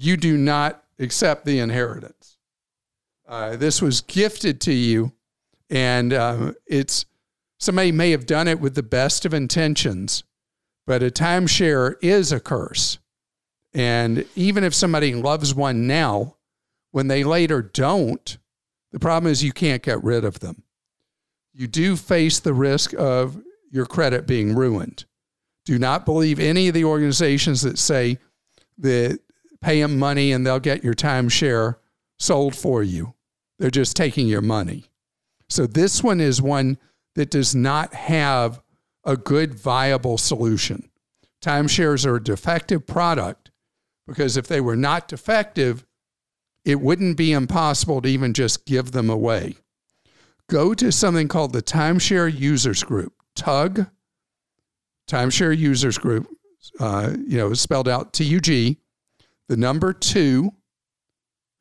you 0.00 0.16
do 0.16 0.36
not 0.36 0.82
accept 0.98 1.44
the 1.44 1.58
inheritance. 1.58 2.38
Uh, 3.28 3.56
this 3.56 3.82
was 3.82 4.00
gifted 4.00 4.60
to 4.62 4.72
you, 4.72 5.12
and 5.68 6.12
uh, 6.12 6.52
it's 6.66 7.04
somebody 7.58 7.92
may 7.92 8.10
have 8.10 8.26
done 8.26 8.48
it 8.48 8.60
with 8.60 8.74
the 8.74 8.82
best 8.82 9.26
of 9.26 9.34
intentions, 9.34 10.24
but 10.86 11.02
a 11.02 11.10
timeshare 11.10 11.94
is 12.00 12.32
a 12.32 12.40
curse. 12.40 12.98
And 13.74 14.24
even 14.34 14.64
if 14.64 14.74
somebody 14.74 15.14
loves 15.14 15.54
one 15.54 15.86
now, 15.86 16.36
when 16.92 17.08
they 17.08 17.22
later 17.22 17.62
don't, 17.62 18.38
the 18.92 18.98
problem 18.98 19.30
is 19.30 19.44
you 19.44 19.52
can't 19.52 19.82
get 19.82 20.02
rid 20.02 20.24
of 20.24 20.40
them. 20.40 20.62
You 21.52 21.68
do 21.68 21.94
face 21.94 22.40
the 22.40 22.54
risk 22.54 22.94
of 22.94 23.40
your 23.70 23.86
credit 23.86 24.26
being 24.26 24.56
ruined. 24.56 25.04
Do 25.66 25.78
not 25.78 26.06
believe 26.06 26.40
any 26.40 26.68
of 26.68 26.74
the 26.74 26.84
organizations 26.84 27.60
that 27.62 27.78
say 27.78 28.18
that 28.78 29.20
pay 29.60 29.80
them 29.82 29.98
money 29.98 30.32
and 30.32 30.46
they'll 30.46 30.60
get 30.60 30.84
your 30.84 30.94
timeshare 30.94 31.76
sold 32.18 32.54
for 32.54 32.82
you. 32.82 33.14
They're 33.58 33.70
just 33.70 33.96
taking 33.96 34.26
your 34.26 34.42
money. 34.42 34.84
So 35.48 35.66
this 35.66 36.02
one 36.02 36.20
is 36.20 36.40
one 36.40 36.78
that 37.14 37.30
does 37.30 37.54
not 37.54 37.92
have 37.94 38.62
a 39.04 39.16
good, 39.16 39.54
viable 39.54 40.18
solution. 40.18 40.90
Timeshares 41.42 42.06
are 42.06 42.16
a 42.16 42.22
defective 42.22 42.86
product 42.86 43.50
because 44.06 44.36
if 44.36 44.46
they 44.46 44.60
were 44.60 44.76
not 44.76 45.08
defective, 45.08 45.86
it 46.64 46.80
wouldn't 46.80 47.16
be 47.16 47.32
impossible 47.32 48.02
to 48.02 48.08
even 48.08 48.34
just 48.34 48.66
give 48.66 48.92
them 48.92 49.08
away. 49.08 49.56
Go 50.48 50.74
to 50.74 50.92
something 50.92 51.28
called 51.28 51.52
the 51.52 51.62
Timeshare 51.62 52.32
Users 52.32 52.82
Group, 52.82 53.14
TUG, 53.34 53.86
Timeshare 55.08 55.56
Users 55.56 55.96
Group, 55.96 56.28
uh, 56.78 57.12
you 57.26 57.38
know, 57.38 57.54
spelled 57.54 57.88
out 57.88 58.12
T 58.12 58.24
U 58.24 58.40
G, 58.40 58.78
the 59.50 59.56
number 59.56 59.92
two, 59.92 60.52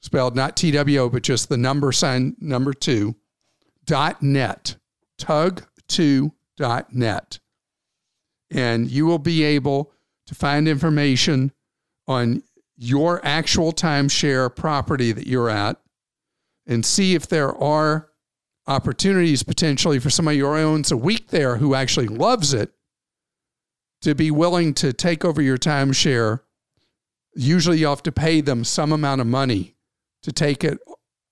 spelled 0.03 0.35
not 0.35 0.55
T 0.55 0.69
W 0.69 0.99
O, 0.99 1.09
but 1.09 1.23
just 1.23 1.49
the 1.49 1.57
number 1.57 1.91
sign 1.91 2.35
number 2.39 2.71
two, 2.71 3.15
dot 3.83 4.21
net, 4.21 4.75
tug2 5.19 6.31
dot 6.55 6.93
net. 6.93 7.39
And 8.51 8.91
you 8.91 9.07
will 9.07 9.17
be 9.17 9.43
able 9.43 9.91
to 10.27 10.35
find 10.35 10.67
information 10.67 11.51
on 12.07 12.43
your 12.77 13.25
actual 13.25 13.71
timeshare 13.71 14.55
property 14.55 15.11
that 15.11 15.25
you're 15.25 15.49
at 15.49 15.77
and 16.67 16.85
see 16.85 17.15
if 17.15 17.25
there 17.25 17.55
are 17.55 18.09
opportunities 18.67 19.41
potentially 19.41 19.97
for 19.97 20.11
somebody 20.11 20.37
who 20.37 20.45
owns 20.45 20.91
a 20.91 20.97
week 20.97 21.29
there 21.29 21.57
who 21.57 21.73
actually 21.73 22.07
loves 22.07 22.53
it 22.53 22.71
to 24.03 24.13
be 24.13 24.29
willing 24.29 24.75
to 24.75 24.93
take 24.93 25.25
over 25.25 25.41
your 25.41 25.57
timeshare. 25.57 26.41
Usually 27.41 27.77
you 27.77 27.87
have 27.87 28.03
to 28.03 28.11
pay 28.11 28.41
them 28.41 28.65
some 28.65 28.91
amount 28.91 29.21
of 29.21 29.27
money 29.27 29.77
to 30.23 30.31
take 30.33 30.65
it 30.65 30.77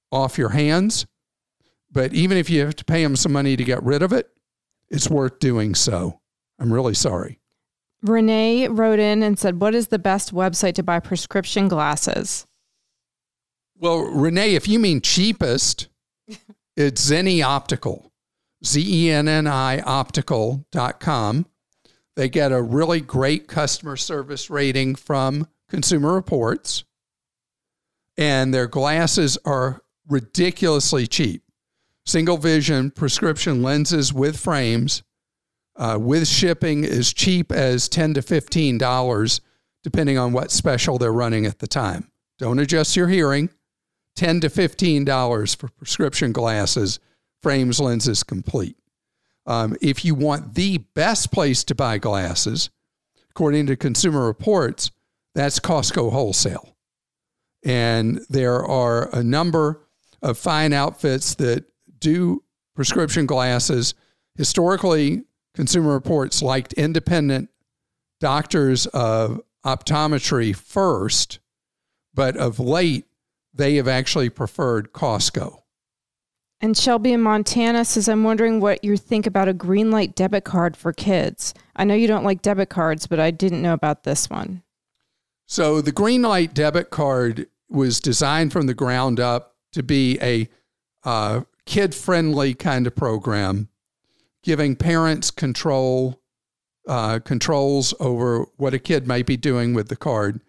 off 0.09 0.37
your 0.37 0.49
hands. 0.49 1.05
But 1.91 2.13
even 2.13 2.37
if 2.37 2.49
you 2.49 2.63
have 2.63 2.77
to 2.77 2.85
pay 2.85 3.03
them 3.03 3.17
some 3.17 3.33
money 3.33 3.57
to 3.57 3.63
get 3.65 3.83
rid 3.83 4.01
of 4.01 4.13
it, 4.13 4.29
it's 4.89 5.09
worth 5.09 5.39
doing 5.39 5.75
so. 5.75 6.21
I'm 6.59 6.71
really 6.71 6.93
sorry. 6.93 7.41
Renee 8.01 8.69
wrote 8.69 8.99
in 8.99 9.21
and 9.21 9.37
said, 9.37 9.59
What 9.59 9.75
is 9.75 9.89
the 9.89 9.99
best 9.99 10.33
website 10.33 10.75
to 10.75 10.83
buy 10.83 11.01
prescription 11.01 11.67
glasses? 11.67 12.47
Well, 13.77 13.99
Renee, 13.99 14.55
if 14.55 14.65
you 14.65 14.79
mean 14.79 15.01
cheapest, 15.01 15.89
it's 16.77 17.11
Zenni 17.11 17.43
Optical, 17.43 18.13
Z 18.65 18.81
E 18.87 19.11
N 19.11 19.27
N 19.27 19.45
I 19.45 19.81
optical.com. 19.81 21.47
They 22.15 22.29
get 22.29 22.53
a 22.53 22.61
really 22.61 23.01
great 23.01 23.49
customer 23.49 23.97
service 23.97 24.49
rating 24.49 24.95
from 24.95 25.47
Consumer 25.69 26.13
Reports, 26.13 26.83
and 28.17 28.53
their 28.53 28.67
glasses 28.67 29.37
are 29.45 29.81
ridiculously 30.07 31.07
cheap. 31.07 31.43
Single 32.05 32.37
vision 32.37 32.89
prescription 32.89 33.61
lenses 33.61 34.13
with 34.13 34.39
frames 34.39 35.03
uh, 35.77 35.97
with 35.99 36.27
shipping 36.27 36.85
as 36.85 37.13
cheap 37.13 37.51
as 37.51 37.87
10 37.87 38.15
to 38.15 38.21
$15, 38.21 39.41
depending 39.83 40.17
on 40.17 40.33
what 40.33 40.51
special 40.51 40.97
they're 40.97 41.13
running 41.13 41.45
at 41.45 41.59
the 41.59 41.67
time. 41.67 42.09
Don't 42.39 42.59
adjust 42.59 42.95
your 42.95 43.07
hearing. 43.07 43.49
10 44.15 44.41
to 44.41 44.49
$15 44.49 45.55
for 45.55 45.69
prescription 45.69 46.31
glasses, 46.31 46.99
frames, 47.43 47.79
lenses 47.79 48.23
complete. 48.23 48.75
Um, 49.45 49.77
if 49.79 50.03
you 50.03 50.15
want 50.15 50.55
the 50.55 50.79
best 50.95 51.31
place 51.31 51.63
to 51.65 51.75
buy 51.75 51.99
glasses, 51.99 52.71
according 53.29 53.67
to 53.67 53.75
Consumer 53.75 54.25
Reports, 54.25 54.91
that's 55.37 55.59
Costco 55.59 56.11
Wholesale. 56.11 56.75
And 57.63 58.21
there 58.27 58.65
are 58.65 59.15
a 59.15 59.23
number 59.23 59.87
of 60.23 60.35
fine 60.35 60.73
outfits 60.73 61.35
that 61.35 61.65
do 61.99 62.43
prescription 62.75 63.27
glasses. 63.27 63.93
Historically, 64.35 65.25
Consumer 65.53 65.93
Reports 65.93 66.41
liked 66.41 66.73
independent 66.73 67.49
doctors 68.19 68.87
of 68.87 69.39
optometry 69.63 70.55
first, 70.55 71.37
but 72.15 72.35
of 72.35 72.59
late, 72.59 73.05
they 73.53 73.75
have 73.75 73.87
actually 73.87 74.31
preferred 74.31 74.91
Costco. 74.91 75.61
And 76.61 76.75
Shelby 76.75 77.13
in 77.13 77.21
Montana 77.21 77.85
says, 77.85 78.09
I'm 78.09 78.23
wondering 78.23 78.59
what 78.59 78.83
you 78.83 78.97
think 78.97 79.27
about 79.27 79.47
a 79.47 79.53
Greenlight 79.53 80.15
debit 80.15 80.45
card 80.45 80.75
for 80.75 80.93
kids. 80.93 81.53
I 81.75 81.83
know 81.83 81.93
you 81.93 82.07
don't 82.07 82.25
like 82.25 82.41
debit 82.41 82.69
cards, 82.69 83.05
but 83.05 83.19
I 83.19 83.29
didn't 83.29 83.61
know 83.61 83.73
about 83.73 84.01
this 84.01 84.31
one. 84.31 84.63
So, 85.47 85.81
the 85.81 85.93
Greenlight 85.93 86.53
debit 86.53 86.89
card 86.89 87.47
was 87.69 87.99
designed 87.99 88.51
from 88.51 88.67
the 88.67 88.73
ground 88.73 89.19
up 89.19 89.55
to 89.71 89.81
be 89.81 90.19
a 90.21 90.49
uh, 91.03 91.41
kid 91.65 91.95
friendly 91.95 92.53
kind 92.53 92.85
of 92.85 92.95
program 92.95 93.69
giving 94.43 94.75
parents 94.75 95.29
control 95.29 96.21
uh, 96.87 97.19
controls 97.19 97.93
over 97.99 98.45
what 98.55 98.73
a 98.73 98.79
kid 98.79 99.05
might 99.05 99.25
be 99.25 99.35
doing 99.35 99.73
with 99.73 99.89
the 99.89 99.95
card. 99.97 100.39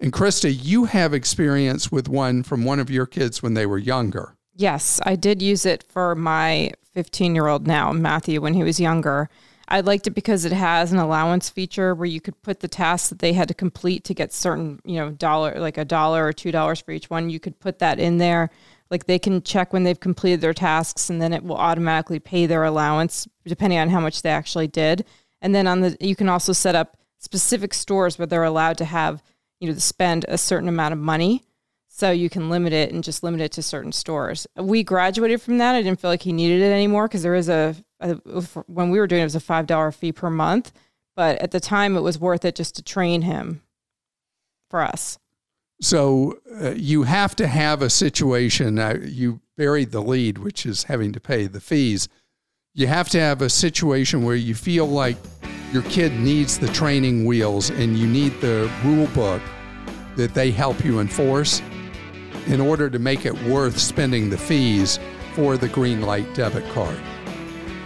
And 0.00 0.14
Christa, 0.14 0.50
you 0.50 0.86
have 0.86 1.12
experience 1.12 1.92
with 1.92 2.08
one 2.08 2.42
from 2.42 2.64
one 2.64 2.80
of 2.80 2.88
your 2.88 3.04
kids 3.04 3.42
when 3.42 3.52
they 3.52 3.66
were 3.66 3.76
younger. 3.76 4.34
Yes, 4.54 4.98
I 5.04 5.14
did 5.14 5.42
use 5.42 5.66
it 5.66 5.82
for 5.82 6.14
my 6.14 6.72
15 6.94 7.34
year 7.34 7.48
old 7.48 7.66
now, 7.66 7.92
Matthew, 7.92 8.40
when 8.40 8.54
he 8.54 8.62
was 8.62 8.80
younger. 8.80 9.28
I 9.66 9.80
liked 9.80 10.06
it 10.06 10.10
because 10.14 10.44
it 10.44 10.52
has 10.52 10.92
an 10.92 10.98
allowance 10.98 11.48
feature 11.48 11.94
where 11.94 12.06
you 12.06 12.20
could 12.20 12.40
put 12.42 12.60
the 12.60 12.68
tasks 12.68 13.08
that 13.08 13.18
they 13.18 13.32
had 13.32 13.48
to 13.48 13.54
complete 13.54 14.04
to 14.04 14.14
get 14.14 14.32
certain, 14.32 14.80
you 14.84 14.96
know, 14.96 15.10
dollar, 15.10 15.58
like 15.58 15.78
a 15.78 15.84
dollar 15.84 16.26
or 16.26 16.32
two 16.32 16.52
dollars 16.52 16.80
for 16.80 16.92
each 16.92 17.08
one. 17.08 17.30
You 17.30 17.40
could 17.40 17.58
put 17.58 17.78
that 17.78 17.98
in 17.98 18.18
there 18.18 18.50
Like 18.90 19.06
they 19.06 19.18
can 19.18 19.42
check 19.42 19.72
when 19.72 19.82
they've 19.84 19.98
completed 19.98 20.40
their 20.40 20.54
tasks 20.54 21.10
and 21.10 21.20
then 21.20 21.32
it 21.32 21.42
will 21.42 21.56
automatically 21.56 22.20
pay 22.20 22.46
their 22.46 22.64
allowance 22.64 23.26
depending 23.46 23.78
on 23.78 23.88
how 23.88 24.00
much 24.00 24.22
they 24.22 24.30
actually 24.30 24.68
did. 24.68 25.04
And 25.40 25.54
then 25.54 25.66
on 25.66 25.80
the 25.80 25.96
you 26.00 26.14
can 26.14 26.28
also 26.28 26.52
set 26.52 26.74
up 26.74 26.96
specific 27.18 27.74
stores 27.74 28.18
where 28.18 28.26
they're 28.26 28.44
allowed 28.44 28.78
to 28.78 28.84
have, 28.84 29.22
you 29.60 29.68
know, 29.68 29.78
spend 29.78 30.26
a 30.28 30.38
certain 30.38 30.68
amount 30.68 30.92
of 30.92 30.98
money. 30.98 31.42
So 31.88 32.10
you 32.10 32.28
can 32.28 32.50
limit 32.50 32.72
it 32.72 32.92
and 32.92 33.04
just 33.04 33.22
limit 33.22 33.40
it 33.40 33.52
to 33.52 33.62
certain 33.62 33.92
stores. 33.92 34.46
We 34.56 34.82
graduated 34.82 35.40
from 35.40 35.58
that. 35.58 35.76
I 35.76 35.82
didn't 35.82 36.00
feel 36.00 36.10
like 36.10 36.22
he 36.22 36.32
needed 36.32 36.60
it 36.60 36.72
anymore 36.72 37.06
because 37.06 37.22
there 37.22 37.36
is 37.36 37.48
a, 37.48 37.76
a 38.04 38.42
when 38.66 38.90
we 38.90 38.98
were 38.98 39.06
doing 39.06 39.20
it, 39.20 39.24
it 39.24 39.26
was 39.26 39.34
a 39.34 39.40
five 39.40 39.66
dollar 39.66 39.90
fee 39.92 40.12
per 40.12 40.30
month. 40.30 40.72
But 41.16 41.40
at 41.40 41.52
the 41.52 41.60
time, 41.60 41.96
it 41.96 42.00
was 42.00 42.18
worth 42.18 42.44
it 42.44 42.56
just 42.56 42.74
to 42.76 42.82
train 42.82 43.22
him 43.22 43.62
for 44.68 44.82
us. 44.82 45.18
So 45.80 46.38
uh, 46.60 46.70
you 46.70 47.04
have 47.04 47.36
to 47.36 47.46
have 47.46 47.82
a 47.82 47.90
situation. 47.90 48.78
Uh, 48.78 48.98
you 49.02 49.40
buried 49.56 49.92
the 49.92 50.02
lead, 50.02 50.38
which 50.38 50.66
is 50.66 50.84
having 50.84 51.12
to 51.12 51.20
pay 51.20 51.46
the 51.46 51.60
fees. 51.60 52.08
You 52.74 52.86
have 52.88 53.08
to 53.10 53.20
have 53.20 53.42
a 53.42 53.50
situation 53.50 54.24
where 54.24 54.34
you 54.34 54.54
feel 54.54 54.86
like 54.86 55.16
your 55.72 55.82
kid 55.84 56.12
needs 56.14 56.58
the 56.58 56.68
training 56.68 57.24
wheels 57.24 57.70
and 57.70 57.96
you 57.96 58.06
need 58.06 58.40
the 58.40 58.70
rule 58.84 59.06
book 59.08 59.42
that 60.16 60.34
they 60.34 60.50
help 60.50 60.84
you 60.84 61.00
enforce 61.00 61.60
in 62.46 62.60
order 62.60 62.90
to 62.90 62.98
make 62.98 63.26
it 63.26 63.34
worth 63.44 63.78
spending 63.78 64.30
the 64.30 64.38
fees 64.38 64.98
for 65.34 65.56
the 65.56 65.68
Greenlight 65.68 66.32
debit 66.34 66.68
card. 66.72 66.98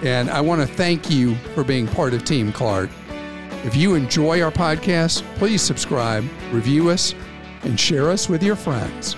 And 0.02 0.30
I 0.30 0.40
want 0.40 0.60
to 0.60 0.66
thank 0.66 1.10
you 1.10 1.34
for 1.54 1.64
being 1.64 1.86
part 1.88 2.14
of 2.14 2.24
Team 2.24 2.52
Clark. 2.52 2.90
If 3.64 3.74
you 3.74 3.94
enjoy 3.94 4.40
our 4.40 4.52
podcast, 4.52 5.22
please 5.36 5.60
subscribe, 5.60 6.24
review 6.52 6.90
us, 6.90 7.14
and 7.62 7.78
share 7.78 8.10
us 8.10 8.28
with 8.28 8.42
your 8.42 8.54
friends. 8.54 9.16